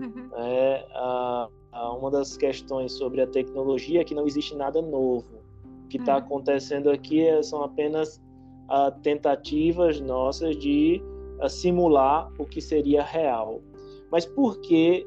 Uhum. 0.00 0.30
É, 0.36 0.86
a, 0.92 1.48
a 1.72 1.92
uma 1.94 2.10
das 2.10 2.36
questões 2.36 2.92
sobre 2.92 3.20
a 3.20 3.26
tecnologia 3.26 4.02
é 4.02 4.04
que 4.04 4.14
não 4.14 4.26
existe 4.26 4.54
nada 4.54 4.82
novo. 4.82 5.38
O 5.84 5.88
que 5.88 5.96
está 5.96 6.12
uhum. 6.12 6.18
acontecendo 6.18 6.90
aqui 6.90 7.26
é, 7.26 7.42
são 7.42 7.62
apenas 7.62 8.20
a, 8.68 8.90
tentativas 8.90 9.98
nossas 10.00 10.56
de 10.56 11.02
a, 11.40 11.48
simular 11.48 12.30
o 12.38 12.44
que 12.44 12.60
seria 12.60 13.02
real. 13.02 13.62
Mas 14.10 14.24
por 14.24 14.58
que 14.60 15.06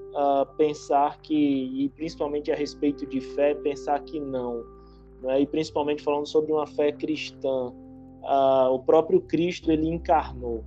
pensar 0.57 1.19
que, 1.21 1.33
e 1.33 1.89
principalmente 1.89 2.51
a 2.51 2.55
respeito 2.55 3.03
de 3.07 3.19
fé, 3.19 3.55
pensar 3.55 3.99
que 4.03 4.19
não? 4.19 4.63
Né? 5.21 5.41
e 5.41 5.45
principalmente 5.45 6.03
falando 6.03 6.27
sobre 6.27 6.51
uma 6.51 6.67
fé 6.67 6.91
cristã. 6.91 7.73
Ah, 8.23 8.69
o 8.69 8.79
próprio 8.79 9.21
Cristo 9.21 9.71
ele 9.71 9.87
encarnou. 9.87 10.63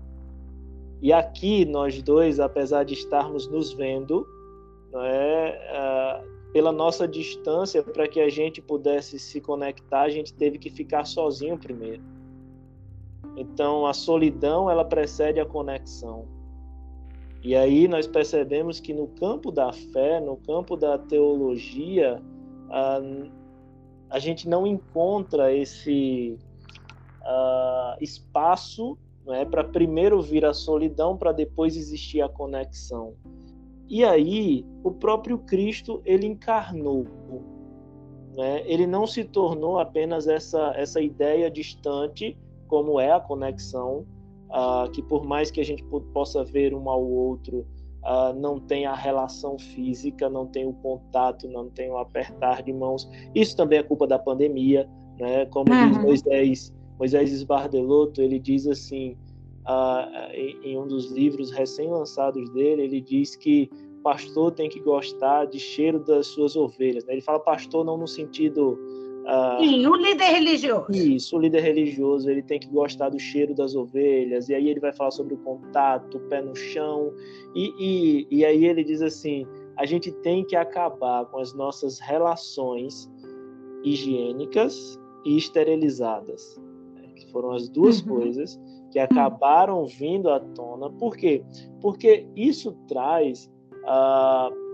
E 1.03 1.13
aqui 1.13 1.65
nós 1.65 2.03
dois, 2.03 2.41
apesar 2.41 2.85
de 2.85 2.95
estarmos 2.95 3.47
nos 3.49 3.73
vendo, 3.73 4.27
é, 4.95 5.71
ah, 5.73 6.25
pela 6.53 6.73
nossa 6.73 7.07
distância, 7.07 7.83
para 7.83 8.07
que 8.07 8.21
a 8.21 8.29
gente 8.29 8.63
pudesse 8.63 9.19
se 9.19 9.41
conectar, 9.41 10.03
a 10.03 10.09
gente 10.09 10.33
teve 10.33 10.59
que 10.59 10.71
ficar 10.71 11.05
sozinho 11.05 11.59
primeiro. 11.59 12.03
Então 13.37 13.87
a 13.87 13.93
solidão 13.93 14.71
ela 14.71 14.85
precede 14.85 15.41
a 15.41 15.45
conexão. 15.45 16.27
E 17.43 17.55
aí 17.55 17.87
nós 17.87 18.07
percebemos 18.07 18.81
que 18.81 18.95
no 18.95 19.09
campo 19.09 19.51
da 19.51 19.73
fé, 19.73 20.21
no 20.21 20.37
campo 20.37 20.77
da 20.77 20.97
teologia, 20.97 22.23
ah, 22.71 23.01
a 24.15 24.21
gente 24.21 24.49
não 24.49 24.65
encontra 24.65 25.53
esse 25.53 26.39
uh, 27.23 27.97
espaço 28.01 28.97
né, 29.27 29.45
para 29.45 29.65
primeiro 29.65 30.23
vir 30.23 30.45
a 30.45 30.55
solidão, 30.55 31.17
para 31.17 31.33
depois 31.33 31.77
existir 31.77 32.23
a 32.23 32.29
conexão. 32.29 33.15
E 33.89 34.05
aí, 34.05 34.65
o 34.85 34.93
próprio 34.93 35.37
Cristo, 35.39 36.01
ele 36.05 36.29
encarnou. 36.29 37.05
Né? 38.37 38.63
Ele 38.67 38.87
não 38.87 39.05
se 39.05 39.25
tornou 39.25 39.81
apenas 39.81 40.29
essa, 40.29 40.73
essa 40.77 41.01
ideia 41.01 41.51
distante, 41.51 42.39
como 42.69 43.01
é 43.01 43.11
a 43.11 43.19
conexão, 43.19 44.07
uh, 44.49 44.89
que 44.93 45.03
por 45.03 45.25
mais 45.25 45.51
que 45.51 45.61
a 45.61 45.65
gente 45.65 45.83
possa 46.13 46.45
ver 46.45 46.73
um 46.73 46.89
ao 46.89 47.05
outro, 47.05 47.67
uh, 48.05 48.33
não 48.39 48.61
tem 48.61 48.87
a 48.87 48.95
relação 48.95 49.59
física, 49.59 50.29
não 50.29 50.47
tem 50.47 50.67
o 50.67 50.73
contato, 50.75 51.49
não 51.49 51.69
tem 51.69 51.91
o 51.91 51.99
apertar 51.99 52.63
de 52.63 52.73
mãos. 52.73 53.09
Isso 53.35 53.57
também 53.57 53.79
é 53.79 53.83
culpa 53.83 54.07
da 54.07 54.19
pandemia, 54.19 54.89
né? 55.19 55.47
Como 55.47 55.73
uhum. 55.73 55.89
diz 55.91 55.99
Moisés, 55.99 56.75
Moisés 56.99 57.33
Esbardelotto, 57.33 58.21
ele 58.21 58.39
diz 58.39 58.67
assim, 58.67 59.17
uh, 59.67 60.33
em, 60.33 60.73
em 60.73 60.79
um 60.79 60.87
dos 60.87 61.11
livros 61.11 61.51
recém-lançados 61.51 62.49
dele, 62.51 62.83
ele 62.83 63.01
diz 63.01 63.35
que 63.37 63.71
pastor 64.05 64.53
tem 64.53 64.69
que 64.69 64.79
gostar 64.81 65.47
de 65.47 65.59
cheiro 65.59 65.99
das 65.99 66.27
suas 66.27 66.55
ovelhas. 66.55 67.07
Né? 67.07 67.15
Ele 67.15 67.23
fala 67.23 67.41
pastor 67.41 67.85
não 67.85 67.97
no 67.97 68.07
sentido 68.07 68.79
ah, 69.27 69.57
Sim, 69.59 69.87
o 69.87 69.95
líder 69.95 70.33
religioso. 70.33 70.93
Isso, 70.93 71.37
o 71.37 71.41
líder 71.41 71.61
religioso 71.61 72.29
ele 72.29 72.43
tem 72.43 72.61
que 72.61 72.69
gostar 72.69 73.09
do 73.09 73.19
cheiro 73.19 73.55
das 73.55 73.75
ovelhas, 73.75 74.49
e 74.49 74.55
aí 74.55 74.69
ele 74.69 74.81
vai 74.81 74.93
falar 74.93 75.11
sobre 75.11 75.35
o 75.35 75.39
contato, 75.39 76.19
o 76.19 76.21
pé 76.29 76.43
no 76.43 76.55
chão, 76.55 77.13
e, 77.55 77.73
e, 77.79 78.27
e 78.31 78.45
aí 78.45 78.67
ele 78.67 78.85
diz 78.85 79.01
assim: 79.01 79.47
a 79.77 79.87
gente 79.87 80.13
tem 80.13 80.45
que 80.45 80.55
acabar 80.55 81.25
com 81.27 81.39
as 81.39 81.55
nossas 81.55 81.99
relações 82.01 83.11
higiênicas 83.83 85.01
e 85.25 85.39
esterilizadas, 85.39 86.61
né? 86.95 87.09
que 87.17 87.31
foram 87.33 87.53
as 87.53 87.69
duas 87.69 88.01
uhum. 88.01 88.19
coisas 88.19 88.61
que 88.91 88.99
acabaram 88.99 89.87
vindo 89.87 90.29
à 90.29 90.39
tona. 90.39 90.91
Por 90.91 91.17
quê? 91.17 91.43
Porque 91.81 92.27
isso 92.37 92.73
traz. 92.87 93.51
Uh, 93.85 94.65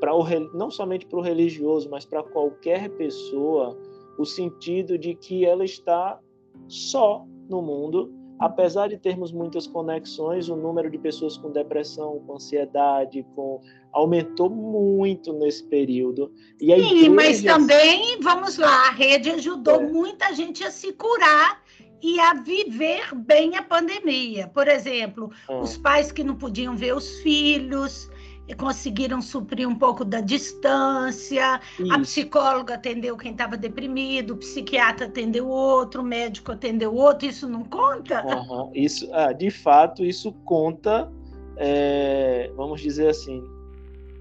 para 0.00 0.14
o 0.14 0.24
não 0.54 0.70
somente 0.70 1.06
para 1.06 1.18
o 1.18 1.22
religioso, 1.22 1.90
mas 1.90 2.04
para 2.04 2.22
qualquer 2.22 2.88
pessoa 2.90 3.76
o 4.18 4.24
sentido 4.24 4.98
de 4.98 5.14
que 5.14 5.46
ela 5.46 5.64
está 5.64 6.18
só 6.66 7.24
no 7.48 7.62
mundo, 7.62 8.12
apesar 8.38 8.88
de 8.88 8.98
termos 8.98 9.32
muitas 9.32 9.66
conexões, 9.66 10.48
o 10.48 10.56
número 10.56 10.90
de 10.90 10.98
pessoas 10.98 11.38
com 11.38 11.50
depressão, 11.50 12.22
com 12.26 12.34
ansiedade, 12.34 13.24
com 13.34 13.60
aumentou 13.92 14.50
muito 14.50 15.32
nesse 15.32 15.64
período. 15.64 16.32
E 16.60 16.66
Sim, 16.66 17.06
igreja... 17.06 17.10
mas 17.10 17.42
também, 17.42 18.20
vamos 18.20 18.58
lá, 18.58 18.88
a 18.88 18.90
rede 18.90 19.30
ajudou 19.30 19.76
é. 19.76 19.86
muita 19.86 20.34
gente 20.34 20.62
a 20.64 20.70
se 20.70 20.92
curar 20.92 21.62
e 22.02 22.20
a 22.20 22.34
viver 22.34 23.14
bem 23.14 23.56
a 23.56 23.62
pandemia. 23.62 24.48
Por 24.48 24.68
exemplo, 24.68 25.30
ah. 25.48 25.60
os 25.60 25.76
pais 25.76 26.12
que 26.12 26.22
não 26.22 26.36
podiam 26.36 26.76
ver 26.76 26.94
os 26.94 27.20
filhos, 27.20 28.10
conseguiram 28.54 29.20
suprir 29.20 29.68
um 29.68 29.74
pouco 29.74 30.04
da 30.04 30.20
distância, 30.20 31.60
Isso. 31.78 31.92
a 31.92 31.98
psicóloga 31.98 32.74
atendeu 32.74 33.16
quem 33.16 33.32
estava 33.32 33.56
deprimido, 33.56 34.32
o 34.32 34.36
psiquiatra 34.36 35.06
atendeu 35.06 35.48
outro, 35.48 36.02
o 36.02 36.04
médico 36.04 36.52
atendeu 36.52 36.94
outro, 36.94 37.28
isso 37.28 37.48
não 37.48 37.64
conta? 37.64 38.24
Uhum. 38.24 38.70
Isso, 38.74 39.08
ah, 39.12 39.32
de 39.32 39.50
fato, 39.50 40.04
isso 40.04 40.32
conta, 40.44 41.10
é, 41.56 42.50
vamos 42.56 42.80
dizer 42.80 43.08
assim, 43.08 43.42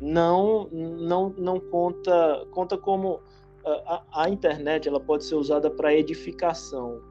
não, 0.02 0.68
não, 0.72 1.34
não 1.38 1.60
conta, 1.60 2.46
conta 2.52 2.78
como 2.78 3.22
a, 3.66 4.04
a 4.24 4.30
internet 4.30 4.88
ela 4.88 5.00
pode 5.00 5.26
ser 5.26 5.36
usada 5.36 5.70
para 5.70 5.94
edificação, 5.94 7.02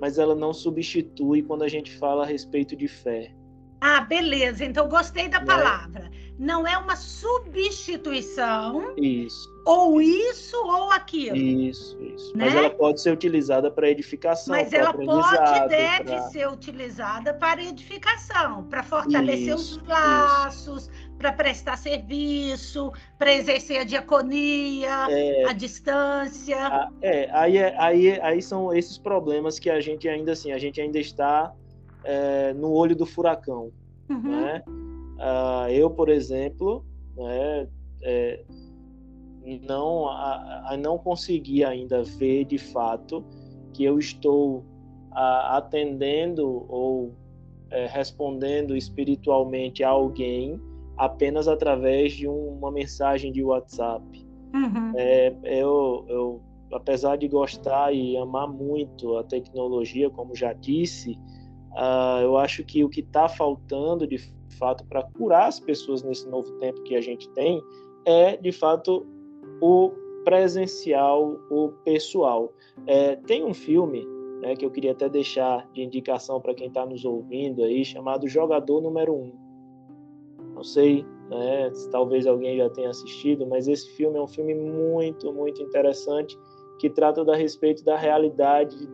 mas 0.00 0.18
ela 0.18 0.34
não 0.34 0.52
substitui 0.52 1.42
quando 1.42 1.62
a 1.62 1.68
gente 1.68 1.96
fala 1.96 2.22
a 2.22 2.26
respeito 2.26 2.74
de 2.74 2.88
fé. 2.88 3.34
Ah, 3.80 4.00
beleza. 4.00 4.64
Então 4.64 4.88
gostei 4.88 5.28
da 5.28 5.40
né? 5.40 5.46
palavra 5.46 6.10
não 6.40 6.66
é 6.66 6.76
uma 6.78 6.96
substituição. 6.96 8.94
Isso. 8.96 9.46
Ou 9.66 10.00
isso 10.00 10.56
ou 10.56 10.90
aquilo. 10.90 11.36
Isso, 11.36 12.02
isso. 12.02 12.34
Né? 12.34 12.46
Mas 12.46 12.54
ela 12.54 12.70
pode 12.70 13.02
ser 13.02 13.12
utilizada 13.12 13.70
para 13.70 13.90
edificação. 13.90 14.56
Mas 14.56 14.72
ela 14.72 14.94
pode 14.94 15.58
e 15.58 15.68
deve 15.68 16.04
pra... 16.04 16.22
ser 16.30 16.48
utilizada 16.48 17.34
para 17.34 17.62
edificação, 17.62 18.64
para 18.64 18.82
fortalecer 18.82 19.54
isso, 19.54 19.78
os 19.80 19.86
laços, 19.86 20.90
para 21.18 21.30
prestar 21.30 21.76
serviço, 21.76 22.90
para 23.18 23.34
exercer 23.34 23.80
a 23.80 23.84
diaconia, 23.84 25.08
é, 25.10 25.44
a 25.44 25.52
distância. 25.52 26.56
A, 26.56 26.90
é, 27.02 27.28
aí, 27.34 27.58
é, 27.58 27.74
aí, 27.78 28.18
aí 28.18 28.40
são 28.40 28.74
esses 28.74 28.96
problemas 28.96 29.58
que 29.58 29.68
a 29.68 29.78
gente 29.78 30.08
ainda 30.08 30.32
assim, 30.32 30.52
a 30.52 30.58
gente 30.58 30.80
ainda 30.80 30.98
está 30.98 31.52
é, 32.04 32.52
no 32.54 32.72
olho 32.72 32.96
do 32.96 33.06
furacão. 33.06 33.70
Uhum. 34.08 34.20
Né? 34.22 34.62
Uh, 34.68 35.70
eu, 35.70 35.90
por 35.90 36.08
exemplo, 36.08 36.84
né, 37.16 37.68
é, 38.02 38.44
não 39.66 40.08
a, 40.08 40.72
a, 40.72 40.76
não 40.76 40.98
conseguir 40.98 41.64
ainda 41.64 42.02
ver 42.02 42.44
de 42.44 42.58
fato 42.58 43.24
que 43.72 43.84
eu 43.84 43.98
estou 43.98 44.64
a, 45.12 45.58
atendendo 45.58 46.66
ou 46.68 47.12
é, 47.70 47.86
respondendo 47.86 48.76
espiritualmente 48.76 49.84
a 49.84 49.90
alguém 49.90 50.60
apenas 50.96 51.48
através 51.48 52.12
de 52.12 52.28
um, 52.28 52.48
uma 52.58 52.70
mensagem 52.70 53.32
de 53.32 53.42
WhatsApp. 53.42 54.04
Uhum. 54.52 54.92
É, 54.96 55.34
eu, 55.44 56.04
eu, 56.08 56.40
apesar 56.72 57.16
de 57.16 57.28
gostar 57.28 57.92
e 57.94 58.16
amar 58.16 58.48
muito 58.48 59.16
a 59.16 59.24
tecnologia, 59.24 60.10
como 60.10 60.34
já 60.34 60.52
disse, 60.52 61.16
uh, 61.72 62.22
eu 62.22 62.36
acho 62.36 62.64
que 62.64 62.84
o 62.84 62.88
que 62.88 63.00
está 63.00 63.28
faltando 63.28 64.06
de 64.06 64.18
fato 64.58 64.84
para 64.86 65.02
curar 65.02 65.48
as 65.48 65.60
pessoas 65.60 66.02
nesse 66.02 66.28
novo 66.28 66.50
tempo 66.58 66.82
que 66.82 66.94
a 66.94 67.00
gente 67.00 67.28
tem 67.30 67.62
é 68.04 68.36
de 68.36 68.52
fato 68.52 69.06
o 69.60 69.92
presencial, 70.24 71.38
o 71.50 71.70
pessoal. 71.84 72.52
É, 72.86 73.16
tem 73.16 73.44
um 73.44 73.54
filme 73.54 74.06
né, 74.40 74.56
que 74.56 74.64
eu 74.64 74.70
queria 74.70 74.92
até 74.92 75.08
deixar 75.08 75.68
de 75.72 75.82
indicação 75.82 76.40
para 76.40 76.54
quem 76.54 76.68
está 76.68 76.84
nos 76.84 77.04
ouvindo 77.04 77.62
aí, 77.62 77.84
chamado 77.84 78.28
Jogador 78.28 78.80
Número 78.80 79.14
1. 79.14 79.32
Não 80.54 80.64
sei 80.64 81.04
né, 81.28 81.70
se 81.72 81.88
talvez 81.90 82.26
alguém 82.26 82.56
já 82.56 82.68
tenha 82.70 82.90
assistido, 82.90 83.46
mas 83.46 83.68
esse 83.68 83.88
filme 83.90 84.18
é 84.18 84.22
um 84.22 84.28
filme 84.28 84.54
muito, 84.54 85.32
muito 85.32 85.62
interessante 85.62 86.38
que 86.78 86.88
trata 86.88 87.24
da 87.24 87.36
respeito 87.36 87.84
da 87.84 87.96
realidade 87.96 88.78
de 88.78 88.86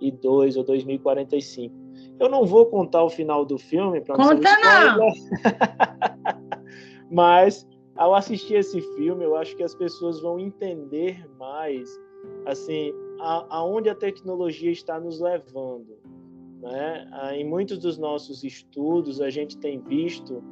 2042 0.00 0.56
ou 0.56 0.64
2045. 0.64 1.74
Eu 2.18 2.28
não 2.28 2.44
vou 2.44 2.66
contar 2.66 3.04
o 3.04 3.10
final 3.10 3.44
do 3.44 3.58
filme 3.58 4.00
para 4.00 4.16
Conta 4.16 4.50
não. 4.58 5.12
mas 7.10 7.66
ao 7.96 8.14
assistir 8.14 8.54
esse 8.54 8.80
filme, 8.96 9.24
eu 9.24 9.36
acho 9.36 9.54
que 9.56 9.62
as 9.62 9.74
pessoas 9.74 10.20
vão 10.20 10.38
entender 10.38 11.28
mais 11.38 11.88
assim 12.46 12.92
a, 13.20 13.58
aonde 13.58 13.88
a 13.88 13.94
tecnologia 13.94 14.70
está 14.70 14.98
nos 14.98 15.20
levando. 15.20 15.98
Né? 16.60 17.08
Ah, 17.12 17.34
em 17.34 17.44
muitos 17.44 17.78
dos 17.78 17.98
nossos 17.98 18.44
estudos, 18.44 19.20
a 19.20 19.30
gente 19.30 19.56
tem 19.58 19.80
visto 19.80 20.42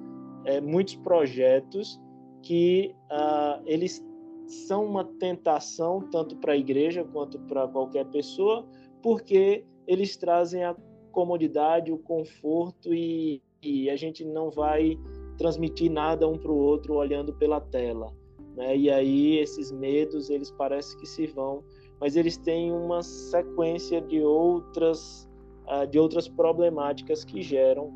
é, 0.45 0.61
muitos 0.61 0.97
projetos 0.97 2.01
que 2.43 2.95
uh, 3.11 3.63
eles 3.67 4.03
são 4.47 4.85
uma 4.87 5.05
tentação 5.05 6.01
tanto 6.11 6.37
para 6.37 6.55
a 6.55 6.57
igreja 6.57 7.05
quanto 7.05 7.39
para 7.41 7.69
qualquer 7.69 8.07
pessoa, 8.07 8.67
porque 9.03 9.65
eles 9.87 10.17
trazem 10.17 10.65
a 10.65 10.75
comodidade, 11.13 11.93
o 11.93 11.99
conforto 11.99 12.93
e, 12.95 13.43
e 13.63 13.89
a 13.91 13.97
gente 13.97 14.25
não 14.25 14.51
vai 14.51 14.99
transmitir 15.37 15.91
nada 15.91 16.29
um 16.29 16.37
para 16.37 16.51
o 16.51 16.57
outro 16.57 16.95
olhando 16.95 17.33
pela 17.33 17.61
tela. 17.61 18.13
Né? 18.57 18.77
E 18.77 18.91
aí 18.91 19.39
esses 19.39 19.71
medos 19.71 20.31
eles 20.31 20.51
parecem 20.51 20.99
que 20.99 21.07
se 21.07 21.27
vão 21.27 21.63
mas 22.01 22.17
eles 22.17 22.37
têm 22.37 22.73
uma 22.73 23.03
sequência 23.03 24.01
de 24.01 24.21
outras 24.21 25.29
uh, 25.67 25.87
de 25.87 25.99
outras 25.99 26.29
problemáticas 26.29 27.25
que 27.25 27.43
geram 27.43 27.93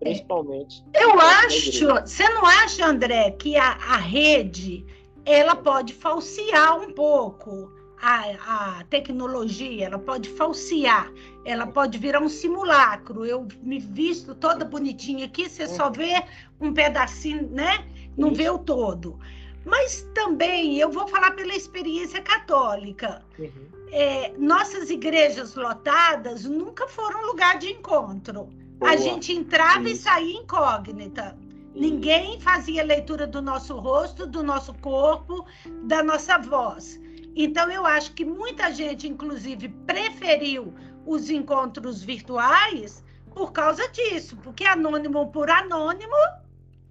principalmente 0.00 0.84
eu 0.94 1.18
acho 1.18 1.86
você 1.86 2.28
não 2.30 2.44
acha 2.44 2.86
André 2.86 3.30
que 3.32 3.56
a, 3.56 3.72
a 3.72 3.96
rede 3.96 4.84
ela 5.24 5.54
pode 5.54 5.92
falsear 5.94 6.80
um 6.80 6.92
pouco 6.92 7.70
a, 8.02 8.80
a, 8.80 8.84
tecnologia, 8.84 9.86
ela 9.86 9.98
pode 9.98 10.28
falsear, 10.30 11.08
ela 11.44 11.68
pode 11.68 11.98
virar 11.98 12.20
um 12.20 12.28
simulacro. 12.28 13.24
Eu 13.24 13.46
me 13.62 13.78
visto 13.78 14.34
toda 14.34 14.64
bonitinha 14.64 15.26
aqui, 15.26 15.48
você 15.48 15.68
só 15.68 15.86
uhum. 15.86 15.92
vê 15.92 16.24
um 16.60 16.74
pedacinho, 16.74 17.48
né? 17.48 17.86
Não 18.16 18.28
Isso. 18.28 18.36
vê 18.36 18.50
o 18.50 18.58
todo. 18.58 19.20
Mas 19.64 20.02
também 20.14 20.78
eu 20.78 20.90
vou 20.90 21.06
falar 21.06 21.30
pela 21.30 21.54
experiência 21.54 22.20
católica. 22.20 23.22
Uhum. 23.38 23.68
É, 23.92 24.32
nossas 24.36 24.90
igrejas 24.90 25.54
lotadas 25.54 26.44
nunca 26.44 26.88
foram 26.88 27.24
lugar 27.26 27.58
de 27.58 27.70
encontro. 27.70 28.48
Boa. 28.80 28.90
A 28.90 28.96
gente 28.96 29.32
entrava 29.32 29.88
Isso. 29.88 30.00
e 30.00 30.02
saía 30.02 30.40
incógnita. 30.40 31.38
Ninguém 31.72 32.40
fazia 32.40 32.82
leitura 32.82 33.28
do 33.28 33.40
nosso 33.40 33.76
rosto, 33.76 34.26
do 34.26 34.42
nosso 34.42 34.74
corpo, 34.74 35.46
da 35.84 36.02
nossa 36.02 36.36
voz. 36.36 37.00
Então, 37.34 37.70
eu 37.70 37.86
acho 37.86 38.12
que 38.12 38.24
muita 38.24 38.72
gente, 38.72 39.08
inclusive, 39.08 39.68
preferiu 39.86 40.74
os 41.06 41.30
encontros 41.30 42.02
virtuais 42.02 43.02
por 43.34 43.52
causa 43.52 43.88
disso, 43.88 44.36
porque 44.38 44.64
anônimo 44.64 45.30
por 45.32 45.50
anônimo, 45.50 46.14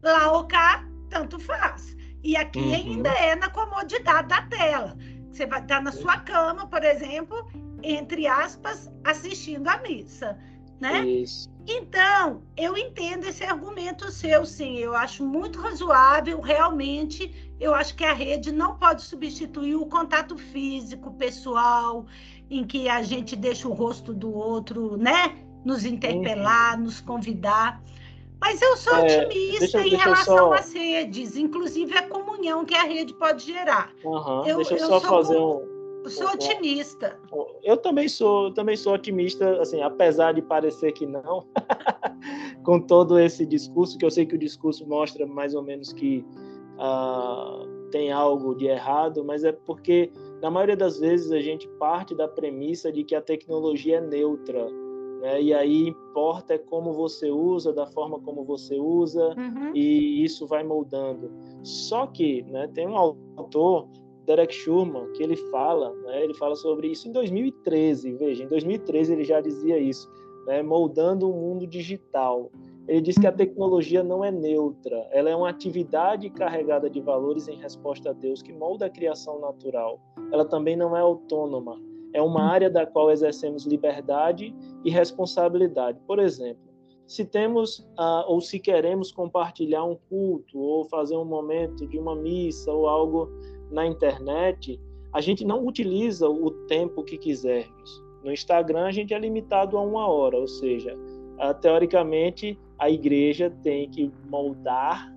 lá 0.02 0.32
ou 0.32 0.46
cá, 0.46 0.86
tanto 1.10 1.40
faz. 1.40 1.96
E 2.24 2.36
aqui 2.36 2.60
uhum. 2.60 2.74
ainda 2.74 3.10
é 3.10 3.36
na 3.36 3.50
comodidade 3.50 4.28
da 4.28 4.42
tela. 4.44 4.98
Você 5.32 5.46
vai 5.46 5.62
estar 5.62 5.82
na 5.82 5.92
sua 5.92 6.20
cama, 6.20 6.68
por 6.68 6.84
exemplo, 6.84 7.48
entre 7.84 8.28
aspas, 8.28 8.92
assistindo 9.04 9.68
a 9.68 9.78
missa, 9.78 10.38
né? 10.80 11.06
Isso. 11.06 11.51
Então, 11.74 12.42
eu 12.58 12.76
entendo 12.76 13.26
esse 13.26 13.44
argumento 13.44 14.12
seu, 14.12 14.46
sim. 14.46 14.78
Eu 14.78 14.94
acho 14.94 15.26
muito 15.26 15.60
razoável, 15.60 16.42
realmente. 16.42 17.54
Eu 17.60 17.74
acho 17.74 17.96
que 17.96 18.04
a 18.04 18.14
rede 18.14 18.52
não 18.52 18.76
pode 18.76 19.04
substituir 19.04 19.76
o 19.76 19.86
contato 19.86 20.38
físico, 20.38 21.14
pessoal, 21.14 22.06
em 22.50 22.66
que 22.66 22.90
a 22.90 23.02
gente 23.02 23.36
deixa 23.36 23.68
o 23.70 23.74
rosto 23.74 24.14
do 24.14 24.34
outro, 24.34 24.98
né? 24.98 25.38
Nos 25.64 25.86
interpelar, 25.86 26.78
uhum. 26.78 26.86
nos 26.86 27.00
convidar. 27.00 27.82
Mas 28.40 28.62
eu 28.62 28.76
sou 28.76 28.96
é, 28.96 29.24
otimista 29.24 29.60
deixa, 29.60 29.80
em 29.82 29.90
deixa 29.92 30.04
relação 30.04 30.38
só... 30.38 30.54
às 30.54 30.74
redes, 30.74 31.38
inclusive 31.38 31.96
a 31.96 32.08
comunhão 32.08 32.66
que 32.66 32.76
a 32.76 32.84
rede 32.84 33.14
pode 33.14 33.46
gerar. 33.46 33.92
Uhum, 34.04 34.46
eu, 34.48 34.58
deixa 34.58 34.74
eu, 34.76 34.88
só 34.88 35.00
fazer 35.00 35.38
um. 35.38 35.71
Eu 36.04 36.10
sou 36.10 36.28
otimista. 36.28 37.20
Eu 37.64 37.78
também 37.78 38.08
sou, 38.08 38.52
também 38.54 38.76
sou 38.76 38.94
otimista, 38.94 39.62
assim, 39.62 39.82
apesar 39.82 40.34
de 40.34 40.42
parecer 40.42 40.92
que 40.94 41.06
não, 41.06 41.46
com 42.64 42.80
todo 42.80 43.20
esse 43.20 43.46
discurso, 43.46 43.98
que 43.98 44.06
eu 44.06 44.12
sei 44.12 44.26
que 44.26 44.36
o 44.36 44.40
discurso 44.40 44.88
mostra 44.88 45.26
mais 45.28 45.54
ou 45.54 45.62
menos 45.62 45.94
que 45.94 46.26
uh, 46.78 47.68
tem 47.92 48.12
algo 48.12 48.56
de 48.56 48.66
errado, 48.66 49.24
mas 49.24 49.44
é 49.44 49.52
porque 49.52 50.12
na 50.42 50.50
maioria 50.50 50.78
das 50.78 51.00
vezes 51.00 51.32
a 51.32 51.40
gente 51.40 51.68
parte 51.80 52.16
da 52.16 52.28
premissa 52.28 52.92
de 52.92 53.04
que 53.04 53.16
a 53.16 53.22
tecnologia 53.22 53.98
é 53.98 54.02
neutra 54.02 54.68
né? 55.22 55.40
E 55.40 55.54
aí 55.54 55.88
importa 55.88 56.56
é 56.56 56.58
como 56.58 56.92
você 56.94 57.30
usa, 57.30 57.72
da 57.72 57.86
forma 57.86 58.20
como 58.20 58.44
você 58.44 58.78
usa, 58.80 59.36
uhum. 59.38 59.72
e 59.76 60.24
isso 60.24 60.48
vai 60.48 60.64
moldando. 60.64 61.32
Só 61.64 62.08
que 62.08 62.42
né, 62.44 62.68
tem 62.74 62.88
um 62.88 62.98
autor, 62.98 63.88
Derek 64.32 64.54
Schurman, 64.54 65.12
que 65.12 65.22
ele 65.22 65.36
fala, 65.36 65.94
né, 66.06 66.24
ele 66.24 66.34
fala 66.34 66.56
sobre 66.56 66.88
isso 66.88 67.06
em 67.10 67.12
2013. 67.12 68.14
Veja, 68.14 68.44
em 68.46 68.48
2013 68.48 69.12
ele 69.12 69.26
já 69.26 69.42
dizia 69.42 69.78
isso, 69.78 70.10
né, 70.48 70.64
moldando 70.64 71.30
o 71.30 71.34
mundo 71.34 71.68
digital. 71.68 72.50
Ele 72.88 73.02
diz 73.02 73.18
que 73.18 73.28
a 73.28 73.32
tecnologia 73.32 74.02
não 74.02 74.24
é 74.24 74.32
neutra, 74.32 75.06
ela 75.12 75.30
é 75.30 75.36
uma 75.36 75.50
atividade 75.50 76.30
carregada 76.30 76.90
de 76.90 77.02
valores 77.02 77.50
em 77.50 77.58
resposta 77.58 78.12
a 78.12 78.14
Deus 78.14 78.42
que 78.42 78.54
molda 78.54 78.86
a 78.86 78.90
criação 78.90 79.40
natural. 79.40 80.00
Ela 80.32 80.46
também 80.46 80.78
não 80.78 80.96
é 80.96 81.02
autônoma, 81.02 81.78
é 82.14 82.22
uma 82.22 82.44
área 82.44 82.70
da 82.70 82.86
qual 82.86 83.12
exercemos 83.12 83.66
liberdade 83.66 84.56
e 84.86 84.90
responsabilidade. 84.90 86.00
Por 86.08 86.20
exemplo, 86.20 86.71
se 87.12 87.26
temos 87.26 87.86
ah, 87.98 88.24
ou 88.26 88.40
se 88.40 88.58
queremos 88.58 89.12
compartilhar 89.12 89.84
um 89.84 89.98
culto 90.08 90.58
ou 90.58 90.86
fazer 90.86 91.18
um 91.18 91.26
momento 91.26 91.86
de 91.86 92.00
uma 92.00 92.16
missa 92.16 92.72
ou 92.72 92.88
algo 92.88 93.30
na 93.70 93.86
internet, 93.86 94.80
a 95.12 95.20
gente 95.20 95.44
não 95.44 95.68
utiliza 95.68 96.30
o 96.30 96.50
tempo 96.68 97.04
que 97.04 97.18
quisermos. 97.18 98.02
No 98.24 98.32
Instagram 98.32 98.86
a 98.86 98.92
gente 98.92 99.14
é 99.14 99.20
limitado 99.20 99.78
a 99.78 99.82
uma 99.82 100.08
hora, 100.08 100.38
ou 100.38 100.48
seja, 100.48 100.98
ah, 101.38 101.54
teoricamente 101.54 102.58
a 102.80 102.90
igreja 102.90 103.50
tem 103.62 103.90
que 103.90 104.10
moldar 104.30 105.14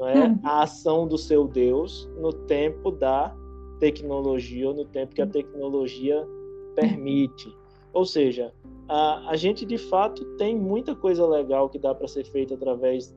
é, 0.00 0.26
hum. 0.26 0.38
a 0.42 0.64
ação 0.64 1.06
do 1.06 1.16
seu 1.16 1.46
Deus 1.46 2.10
no 2.20 2.32
tempo 2.32 2.90
da 2.90 3.32
tecnologia 3.78 4.66
ou 4.66 4.74
no 4.74 4.84
tempo 4.84 5.14
que 5.14 5.22
a 5.22 5.26
tecnologia 5.28 6.26
permite. 6.74 7.56
Ou 7.92 8.04
seja, 8.04 8.52
a, 8.90 9.30
a 9.30 9.36
gente 9.36 9.64
de 9.64 9.78
fato 9.78 10.24
tem 10.36 10.58
muita 10.58 10.96
coisa 10.96 11.24
legal 11.24 11.68
que 11.68 11.78
dá 11.78 11.94
para 11.94 12.08
ser 12.08 12.24
feita 12.24 12.54
através 12.54 13.14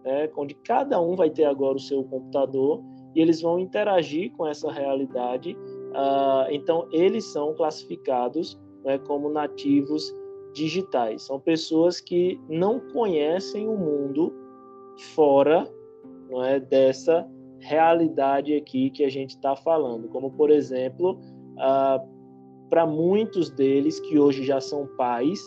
né, 0.03 0.29
onde 0.35 0.53
cada 0.53 0.99
um 0.99 1.15
vai 1.15 1.29
ter 1.29 1.45
agora 1.45 1.77
o 1.77 1.79
seu 1.79 2.03
computador 2.03 2.83
e 3.15 3.21
eles 3.21 3.41
vão 3.41 3.57
interagir 3.57 4.33
com 4.33 4.45
essa 4.45 4.69
realidade. 4.69 5.57
Uh, 5.97 6.45
então, 6.51 6.87
eles 6.91 7.25
são 7.25 7.55
classificados 7.55 8.57
né, 8.85 8.99
como 8.99 9.29
nativos 9.29 10.13
digitais. 10.53 11.23
São 11.23 11.39
pessoas 11.39 11.99
que 11.99 12.39
não 12.47 12.79
conhecem 12.91 13.67
o 13.67 13.75
mundo 13.75 14.31
fora 15.15 15.67
não 16.29 16.43
é, 16.43 16.59
dessa 16.59 17.27
realidade 17.59 18.55
aqui 18.55 18.91
que 18.91 19.03
a 19.03 19.09
gente 19.09 19.31
está 19.31 19.55
falando. 19.55 20.07
Como, 20.09 20.29
por 20.31 20.51
exemplo, 20.51 21.19
uh, 21.53 22.07
para 22.69 22.85
muitos 22.85 23.49
deles 23.49 23.99
que 23.99 24.19
hoje 24.19 24.43
já 24.43 24.61
são 24.61 24.85
pais, 24.97 25.41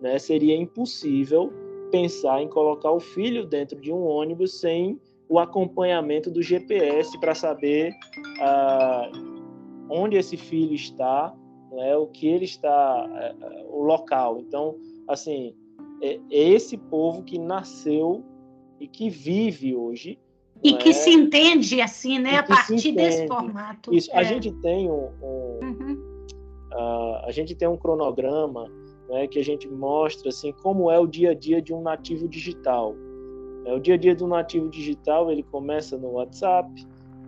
né, 0.00 0.18
seria 0.18 0.56
impossível 0.56 1.52
pensar 1.90 2.40
em 2.40 2.48
colocar 2.48 2.90
o 2.90 3.00
filho 3.00 3.44
dentro 3.44 3.78
de 3.78 3.92
um 3.92 4.02
ônibus 4.02 4.60
sem 4.60 4.98
o 5.28 5.38
acompanhamento 5.38 6.30
do 6.30 6.42
GPS 6.42 7.18
para 7.20 7.34
saber 7.34 7.92
ah, 8.40 9.10
onde 9.90 10.16
esse 10.16 10.36
filho 10.36 10.74
está, 10.74 11.34
né, 11.72 11.96
o 11.96 12.06
que 12.06 12.26
ele 12.26 12.44
está, 12.44 13.08
eh, 13.12 13.34
eh, 13.40 13.66
o 13.68 13.82
local. 13.82 14.38
Então, 14.40 14.76
assim, 15.08 15.54
é, 16.00 16.18
é 16.30 16.48
esse 16.48 16.76
povo 16.76 17.22
que 17.22 17.38
nasceu 17.38 18.24
e 18.78 18.86
que 18.86 19.10
vive 19.10 19.74
hoje. 19.74 20.18
E 20.62 20.74
que 20.74 20.90
é? 20.90 20.92
se 20.92 21.10
entende 21.10 21.80
assim, 21.80 22.18
né, 22.18 22.38
a 22.38 22.42
partir 22.42 22.92
desse 22.92 23.26
formato. 23.26 23.94
Isso. 23.94 24.10
É. 24.12 24.18
A 24.18 24.22
gente 24.22 24.52
tem 24.60 24.90
um, 24.90 25.10
um 25.22 25.58
uhum. 25.62 26.18
uh, 26.72 27.24
a 27.24 27.30
gente 27.30 27.54
tem 27.54 27.66
um 27.66 27.76
cronograma 27.76 28.70
né, 29.08 29.26
que 29.26 29.38
a 29.38 29.44
gente 29.44 29.68
mostra 29.68 30.28
assim 30.28 30.52
como 30.62 30.90
é 30.90 30.98
o 30.98 31.06
dia 31.06 31.30
a 31.30 31.34
dia 31.34 31.62
de 31.62 31.72
um 31.72 31.82
nativo 31.82 32.28
digital. 32.28 32.94
É, 33.64 33.74
o 33.74 33.80
dia 33.80 33.94
a 33.94 33.96
dia 33.96 34.14
do 34.14 34.26
nativo 34.26 34.68
digital 34.68 35.30
ele 35.30 35.42
começa 35.42 35.96
no 35.96 36.12
WhatsApp, 36.12 36.68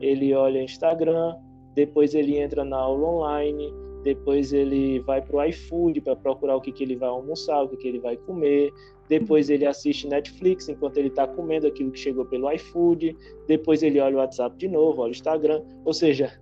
ele 0.01 0.35
olha 0.35 0.63
Instagram, 0.63 1.37
depois 1.75 2.15
ele 2.15 2.39
entra 2.39 2.65
na 2.65 2.77
aula 2.77 3.07
online, 3.07 3.73
depois 4.03 4.53
ele 4.53 5.01
vai 5.01 5.23
para 5.23 5.37
o 5.37 5.45
iFood 5.45 6.01
para 6.01 6.17
procurar 6.17 6.57
o 6.57 6.61
que, 6.61 6.73
que 6.73 6.83
ele 6.83 6.97
vai 6.97 7.09
almoçar, 7.09 7.63
o 7.63 7.69
que, 7.69 7.77
que 7.77 7.89
ele 7.89 8.01
vai 8.01 8.17
comer, 8.17 8.73
depois 9.09 9.51
ele 9.51 9.67
assiste 9.67 10.09
Netflix 10.09 10.69
enquanto 10.69 10.97
ele 10.97 11.09
está 11.09 11.27
comendo 11.27 11.67
aquilo 11.67 11.91
que 11.91 11.99
chegou 11.99 12.25
pelo 12.25 12.51
iFood, 12.53 13.17
depois 13.47 13.83
ele 13.83 14.01
olha 14.01 14.17
o 14.17 14.19
WhatsApp 14.19 14.57
de 14.57 14.69
novo, 14.69 15.03
olha 15.03 15.11
o 15.11 15.13
Instagram, 15.13 15.63
ou 15.85 15.93
seja, 15.93 16.33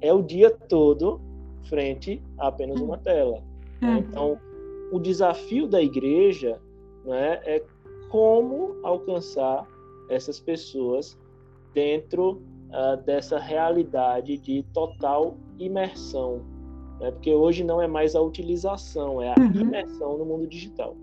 é 0.00 0.12
o 0.12 0.22
dia 0.22 0.50
todo 0.50 1.20
frente 1.68 2.22
a 2.38 2.48
apenas 2.48 2.80
uma 2.80 2.98
tela. 2.98 3.42
Né? 3.80 4.04
Então, 4.06 4.38
o 4.92 4.98
desafio 4.98 5.66
da 5.66 5.82
igreja 5.82 6.60
né, 7.04 7.40
é 7.44 7.62
como 8.08 8.76
alcançar 8.82 9.66
essas 10.08 10.40
pessoas 10.40 11.18
dentro 11.74 12.42
uh, 12.68 12.96
dessa 13.04 13.38
realidade 13.38 14.38
de 14.38 14.62
total 14.72 15.36
imersão. 15.58 16.44
Né? 17.00 17.10
Porque 17.10 17.32
hoje 17.32 17.64
não 17.64 17.80
é 17.80 17.86
mais 17.86 18.14
a 18.14 18.20
utilização, 18.20 19.22
é 19.22 19.30
a 19.30 19.34
uhum. 19.38 19.60
imersão 19.60 20.18
no 20.18 20.24
mundo 20.24 20.46
digital. 20.46 20.96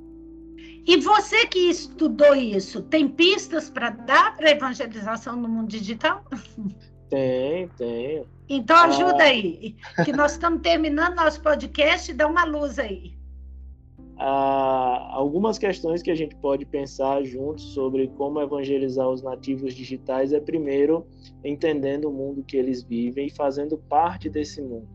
E 0.88 0.98
você 0.98 1.48
que 1.48 1.70
estudou 1.70 2.36
isso, 2.36 2.82
tem 2.84 3.08
pistas 3.08 3.70
para 3.70 3.90
dar 3.90 4.36
para 4.38 4.52
evangelização 4.52 5.36
no 5.36 5.48
mundo 5.48 5.70
digital? 5.70 6.24
Tem, 7.10 7.68
tem. 7.70 8.26
Então 8.48 8.78
ajuda 8.78 9.24
ah. 9.24 9.28
aí, 9.28 9.76
que 10.04 10.12
nós 10.12 10.34
estamos 10.34 10.62
terminando 10.62 11.16
nosso 11.16 11.42
podcast, 11.42 12.14
dá 12.14 12.28
uma 12.28 12.44
luz 12.46 12.78
aí 12.78 13.15
algumas 14.18 15.58
questões 15.58 16.02
que 16.02 16.10
a 16.10 16.16
gente 16.16 16.36
pode 16.38 16.66
pensar 16.66 17.24
juntos 17.24 17.74
sobre 17.74 18.08
como 18.10 18.40
evangelizar 18.40 19.10
os 19.10 19.22
nativos 19.22 19.74
digitais 19.74 20.32
é 20.32 20.40
primeiro 20.40 21.06
entendendo 21.44 22.06
o 22.06 22.14
mundo 22.14 22.44
que 22.44 22.56
eles 22.56 22.82
vivem 22.82 23.28
e 23.28 23.30
fazendo 23.30 23.78
parte 23.78 24.30
desse 24.30 24.62
mundo. 24.62 24.88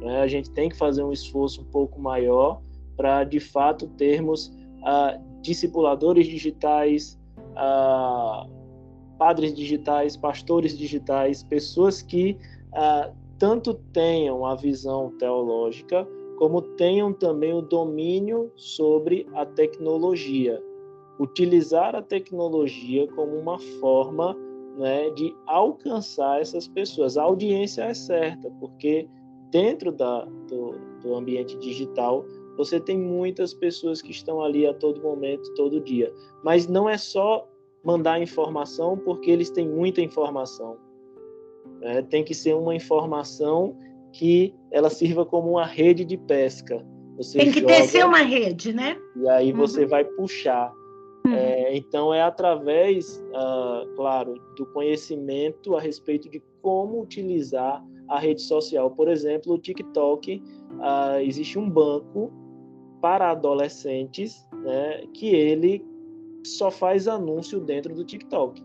Né? 0.00 0.20
A 0.20 0.26
gente 0.26 0.50
tem 0.50 0.68
que 0.68 0.76
fazer 0.76 1.04
um 1.04 1.12
esforço 1.12 1.62
um 1.62 1.64
pouco 1.64 2.00
maior 2.00 2.60
para 2.96 3.24
de 3.24 3.38
fato 3.38 3.86
termos 3.86 4.52
discipuladores 5.40 6.26
digitais, 6.26 7.18
padres 9.18 9.54
digitais, 9.54 10.16
pastores 10.16 10.76
digitais, 10.76 11.42
pessoas 11.42 12.02
que 12.02 12.36
tanto 13.38 13.74
tenham 13.74 14.44
a 14.44 14.54
visão 14.54 15.16
teológica 15.18 16.06
como 16.40 16.62
tenham 16.62 17.12
também 17.12 17.52
o 17.52 17.60
domínio 17.60 18.50
sobre 18.56 19.26
a 19.34 19.44
tecnologia. 19.44 20.58
Utilizar 21.18 21.94
a 21.94 22.00
tecnologia 22.00 23.06
como 23.08 23.36
uma 23.36 23.58
forma 23.78 24.34
né, 24.78 25.10
de 25.10 25.36
alcançar 25.46 26.40
essas 26.40 26.66
pessoas. 26.66 27.18
A 27.18 27.24
audiência 27.24 27.82
é 27.82 27.92
certa, 27.92 28.50
porque 28.58 29.06
dentro 29.50 29.92
da, 29.92 30.24
do, 30.48 30.78
do 31.02 31.14
ambiente 31.14 31.58
digital 31.58 32.24
você 32.56 32.80
tem 32.80 32.98
muitas 32.98 33.52
pessoas 33.52 34.00
que 34.00 34.10
estão 34.10 34.40
ali 34.40 34.66
a 34.66 34.72
todo 34.72 35.02
momento, 35.02 35.52
todo 35.56 35.78
dia. 35.78 36.10
Mas 36.42 36.66
não 36.66 36.88
é 36.88 36.96
só 36.96 37.46
mandar 37.84 38.18
informação, 38.18 38.96
porque 38.96 39.30
eles 39.30 39.50
têm 39.50 39.68
muita 39.68 40.00
informação. 40.00 40.78
É, 41.82 42.00
tem 42.00 42.24
que 42.24 42.32
ser 42.32 42.54
uma 42.54 42.74
informação 42.74 43.76
que 44.12 44.54
ela 44.70 44.90
sirva 44.90 45.24
como 45.24 45.50
uma 45.50 45.66
rede 45.66 46.04
de 46.04 46.16
pesca. 46.16 46.84
Você 47.16 47.38
Tem 47.38 47.52
que 47.52 47.62
tecer 47.62 48.04
uma 48.04 48.22
rede, 48.22 48.72
né? 48.72 48.96
E 49.16 49.28
aí 49.28 49.52
você 49.52 49.82
uhum. 49.82 49.88
vai 49.88 50.04
puxar. 50.04 50.72
Uhum. 51.26 51.34
É, 51.34 51.76
então 51.76 52.14
é 52.14 52.22
através, 52.22 53.22
uh, 53.28 53.94
claro, 53.94 54.34
do 54.56 54.64
conhecimento 54.66 55.76
a 55.76 55.80
respeito 55.80 56.30
de 56.30 56.42
como 56.62 57.02
utilizar 57.02 57.84
a 58.08 58.18
rede 58.18 58.42
social. 58.42 58.90
Por 58.90 59.08
exemplo, 59.08 59.54
o 59.54 59.58
TikTok, 59.58 60.42
uh, 60.72 61.20
existe 61.20 61.58
um 61.58 61.68
banco 61.68 62.32
para 63.00 63.30
adolescentes, 63.30 64.46
né, 64.64 65.06
que 65.14 65.28
ele 65.28 65.84
só 66.44 66.70
faz 66.70 67.08
anúncio 67.08 67.60
dentro 67.60 67.94
do 67.94 68.04
TikTok, 68.04 68.62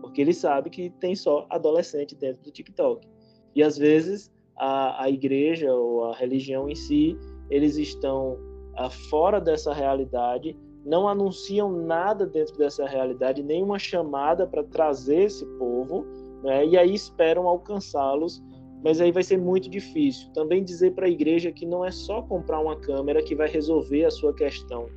porque 0.00 0.20
ele 0.20 0.32
sabe 0.32 0.70
que 0.70 0.90
tem 0.90 1.14
só 1.14 1.46
adolescente 1.50 2.14
dentro 2.14 2.42
do 2.42 2.50
TikTok. 2.50 3.06
E 3.54 3.62
às 3.62 3.76
vezes 3.76 4.30
a, 4.58 5.04
a 5.04 5.10
igreja 5.10 5.72
ou 5.72 6.04
a 6.04 6.14
religião 6.14 6.68
em 6.68 6.74
si, 6.74 7.16
eles 7.48 7.76
estão 7.76 8.38
a, 8.74 8.90
fora 8.90 9.40
dessa 9.40 9.72
realidade, 9.72 10.56
não 10.84 11.08
anunciam 11.08 11.70
nada 11.70 12.26
dentro 12.26 12.56
dessa 12.56 12.86
realidade, 12.86 13.42
nenhuma 13.42 13.78
chamada 13.78 14.46
para 14.46 14.62
trazer 14.64 15.24
esse 15.24 15.44
povo, 15.58 16.04
né? 16.42 16.66
e 16.66 16.76
aí 16.76 16.94
esperam 16.94 17.46
alcançá-los, 17.46 18.42
mas 18.82 19.00
aí 19.00 19.10
vai 19.10 19.22
ser 19.22 19.38
muito 19.38 19.68
difícil. 19.68 20.30
Também 20.32 20.62
dizer 20.62 20.94
para 20.94 21.06
a 21.06 21.10
igreja 21.10 21.50
que 21.50 21.66
não 21.66 21.84
é 21.84 21.90
só 21.90 22.22
comprar 22.22 22.60
uma 22.60 22.76
câmera 22.76 23.22
que 23.22 23.34
vai 23.34 23.48
resolver 23.48 24.04
a 24.04 24.10
sua 24.10 24.32
questão, 24.32 24.88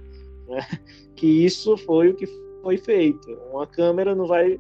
né? 0.48 0.60
que 1.16 1.26
isso 1.26 1.76
foi 1.78 2.10
o 2.10 2.16
que 2.16 2.28
foi 2.62 2.78
feito. 2.78 3.28
Uma 3.52 3.66
câmera 3.66 4.14
não 4.14 4.28
vai. 4.28 4.60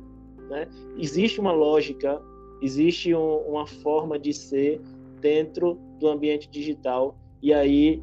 Né? 0.49 0.67
Existe 0.97 1.39
uma 1.39 1.51
lógica 1.51 2.19
existe 2.61 3.13
um, 3.13 3.37
uma 3.47 3.65
forma 3.65 4.19
de 4.19 4.33
ser 4.33 4.81
dentro 5.19 5.79
do 5.99 6.07
ambiente 6.07 6.49
digital 6.49 7.15
e 7.41 7.53
aí 7.53 8.01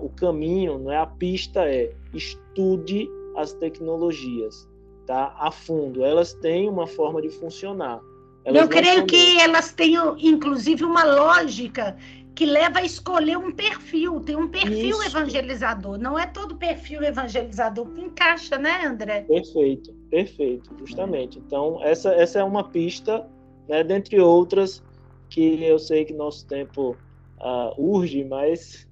o 0.00 0.08
caminho, 0.10 0.78
não 0.78 0.92
é 0.92 0.98
a 0.98 1.06
pista 1.06 1.68
é 1.68 1.92
estude 2.14 3.08
as 3.36 3.52
tecnologias, 3.54 4.68
tá? 5.06 5.34
A 5.38 5.50
fundo, 5.50 6.04
elas 6.04 6.32
têm 6.34 6.68
uma 6.68 6.86
forma 6.86 7.20
de 7.20 7.28
funcionar. 7.28 8.00
Elas 8.44 8.62
Eu 8.62 8.68
creio 8.68 9.04
que 9.04 9.40
elas 9.40 9.72
têm, 9.72 9.94
inclusive, 10.18 10.84
uma 10.84 11.04
lógica 11.04 11.96
que 12.34 12.46
leva 12.46 12.78
a 12.78 12.84
escolher 12.84 13.36
um 13.36 13.50
perfil. 13.50 14.20
Tem 14.20 14.36
um 14.36 14.48
perfil 14.48 14.90
Isso. 14.90 15.06
evangelizador. 15.06 15.98
Não 15.98 16.16
é 16.18 16.26
todo 16.26 16.56
perfil 16.56 17.02
evangelizador 17.02 17.86
que 17.90 18.00
encaixa, 18.00 18.56
né, 18.56 18.86
André? 18.86 19.22
Perfeito 19.22 19.92
Perfeito, 20.10 20.70
justamente. 20.78 21.38
Então, 21.38 21.82
essa, 21.82 22.12
essa 22.14 22.38
é 22.38 22.44
uma 22.44 22.64
pista, 22.64 23.26
né, 23.68 23.84
dentre 23.84 24.20
outras, 24.20 24.82
que 25.28 25.62
eu 25.62 25.78
sei 25.78 26.04
que 26.04 26.12
nosso 26.12 26.46
tempo 26.46 26.96
uh, 27.40 27.74
urge, 27.76 28.24
mas 28.24 28.88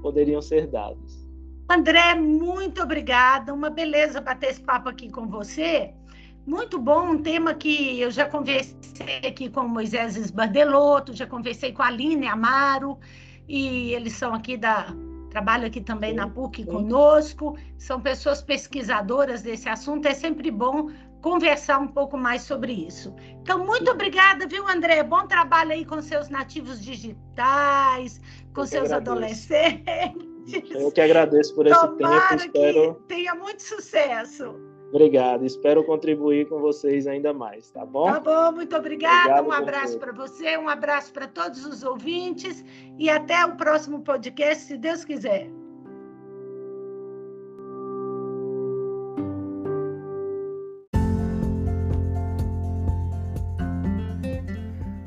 poderiam 0.00 0.40
ser 0.40 0.66
dadas. 0.68 1.26
André, 1.68 2.14
muito 2.14 2.82
obrigada. 2.82 3.52
Uma 3.52 3.70
beleza 3.70 4.20
bater 4.20 4.50
esse 4.50 4.60
papo 4.60 4.88
aqui 4.88 5.10
com 5.10 5.26
você. 5.26 5.92
Muito 6.46 6.78
bom, 6.78 7.10
um 7.10 7.22
tema 7.22 7.54
que 7.54 8.00
eu 8.00 8.08
já 8.08 8.24
conversei 8.24 9.18
aqui 9.26 9.50
com 9.50 9.66
Moisés 9.66 10.16
Esbandeloto, 10.16 11.12
já 11.12 11.26
conversei 11.26 11.72
com 11.72 11.82
a 11.82 11.88
Aline 11.88 12.28
Amaro, 12.28 12.98
e 13.48 13.92
eles 13.92 14.12
são 14.12 14.32
aqui 14.32 14.56
da. 14.56 14.94
Trabalham 15.28 15.66
aqui 15.66 15.80
também 15.80 16.10
sim, 16.10 16.16
na 16.16 16.28
PUC 16.28 16.62
sim. 16.62 16.70
conosco, 16.70 17.58
são 17.76 18.00
pessoas 18.00 18.40
pesquisadoras 18.40 19.42
desse 19.42 19.68
assunto, 19.68 20.06
é 20.06 20.14
sempre 20.14 20.50
bom 20.50 20.88
conversar 21.26 21.80
um 21.80 21.88
pouco 21.88 22.16
mais 22.16 22.42
sobre 22.42 22.72
isso. 22.72 23.12
Então, 23.42 23.66
muito 23.66 23.90
obrigada, 23.90 24.46
viu, 24.46 24.64
André? 24.68 25.02
Bom 25.02 25.26
trabalho 25.26 25.72
aí 25.72 25.84
com 25.84 26.00
seus 26.00 26.28
nativos 26.28 26.80
digitais, 26.80 28.20
com 28.54 28.60
eu 28.60 28.66
seus 28.68 28.92
adolescentes. 28.92 30.24
Eu 30.70 30.92
que 30.92 31.00
agradeço 31.00 31.52
por 31.56 31.66
esse 31.66 31.80
Tomara 31.80 32.36
tempo. 32.36 32.56
Espero... 32.56 32.94
que 32.94 33.02
tenha 33.08 33.34
muito 33.34 33.60
sucesso. 33.60 34.54
Obrigado, 34.90 35.44
espero 35.44 35.82
contribuir 35.82 36.48
com 36.48 36.60
vocês 36.60 37.08
ainda 37.08 37.32
mais, 37.32 37.72
tá 37.72 37.84
bom? 37.84 38.06
Tá 38.06 38.20
bom, 38.20 38.52
muito 38.52 38.76
obrigada. 38.76 39.42
um 39.42 39.50
abraço 39.50 39.98
para 39.98 40.12
você, 40.12 40.56
um 40.56 40.68
abraço 40.68 41.12
para 41.12 41.26
todos 41.26 41.66
os 41.66 41.82
ouvintes 41.82 42.64
e 42.96 43.10
até 43.10 43.44
o 43.44 43.56
próximo 43.56 44.00
podcast, 44.00 44.62
se 44.62 44.76
Deus 44.76 45.04
quiser. 45.04 45.50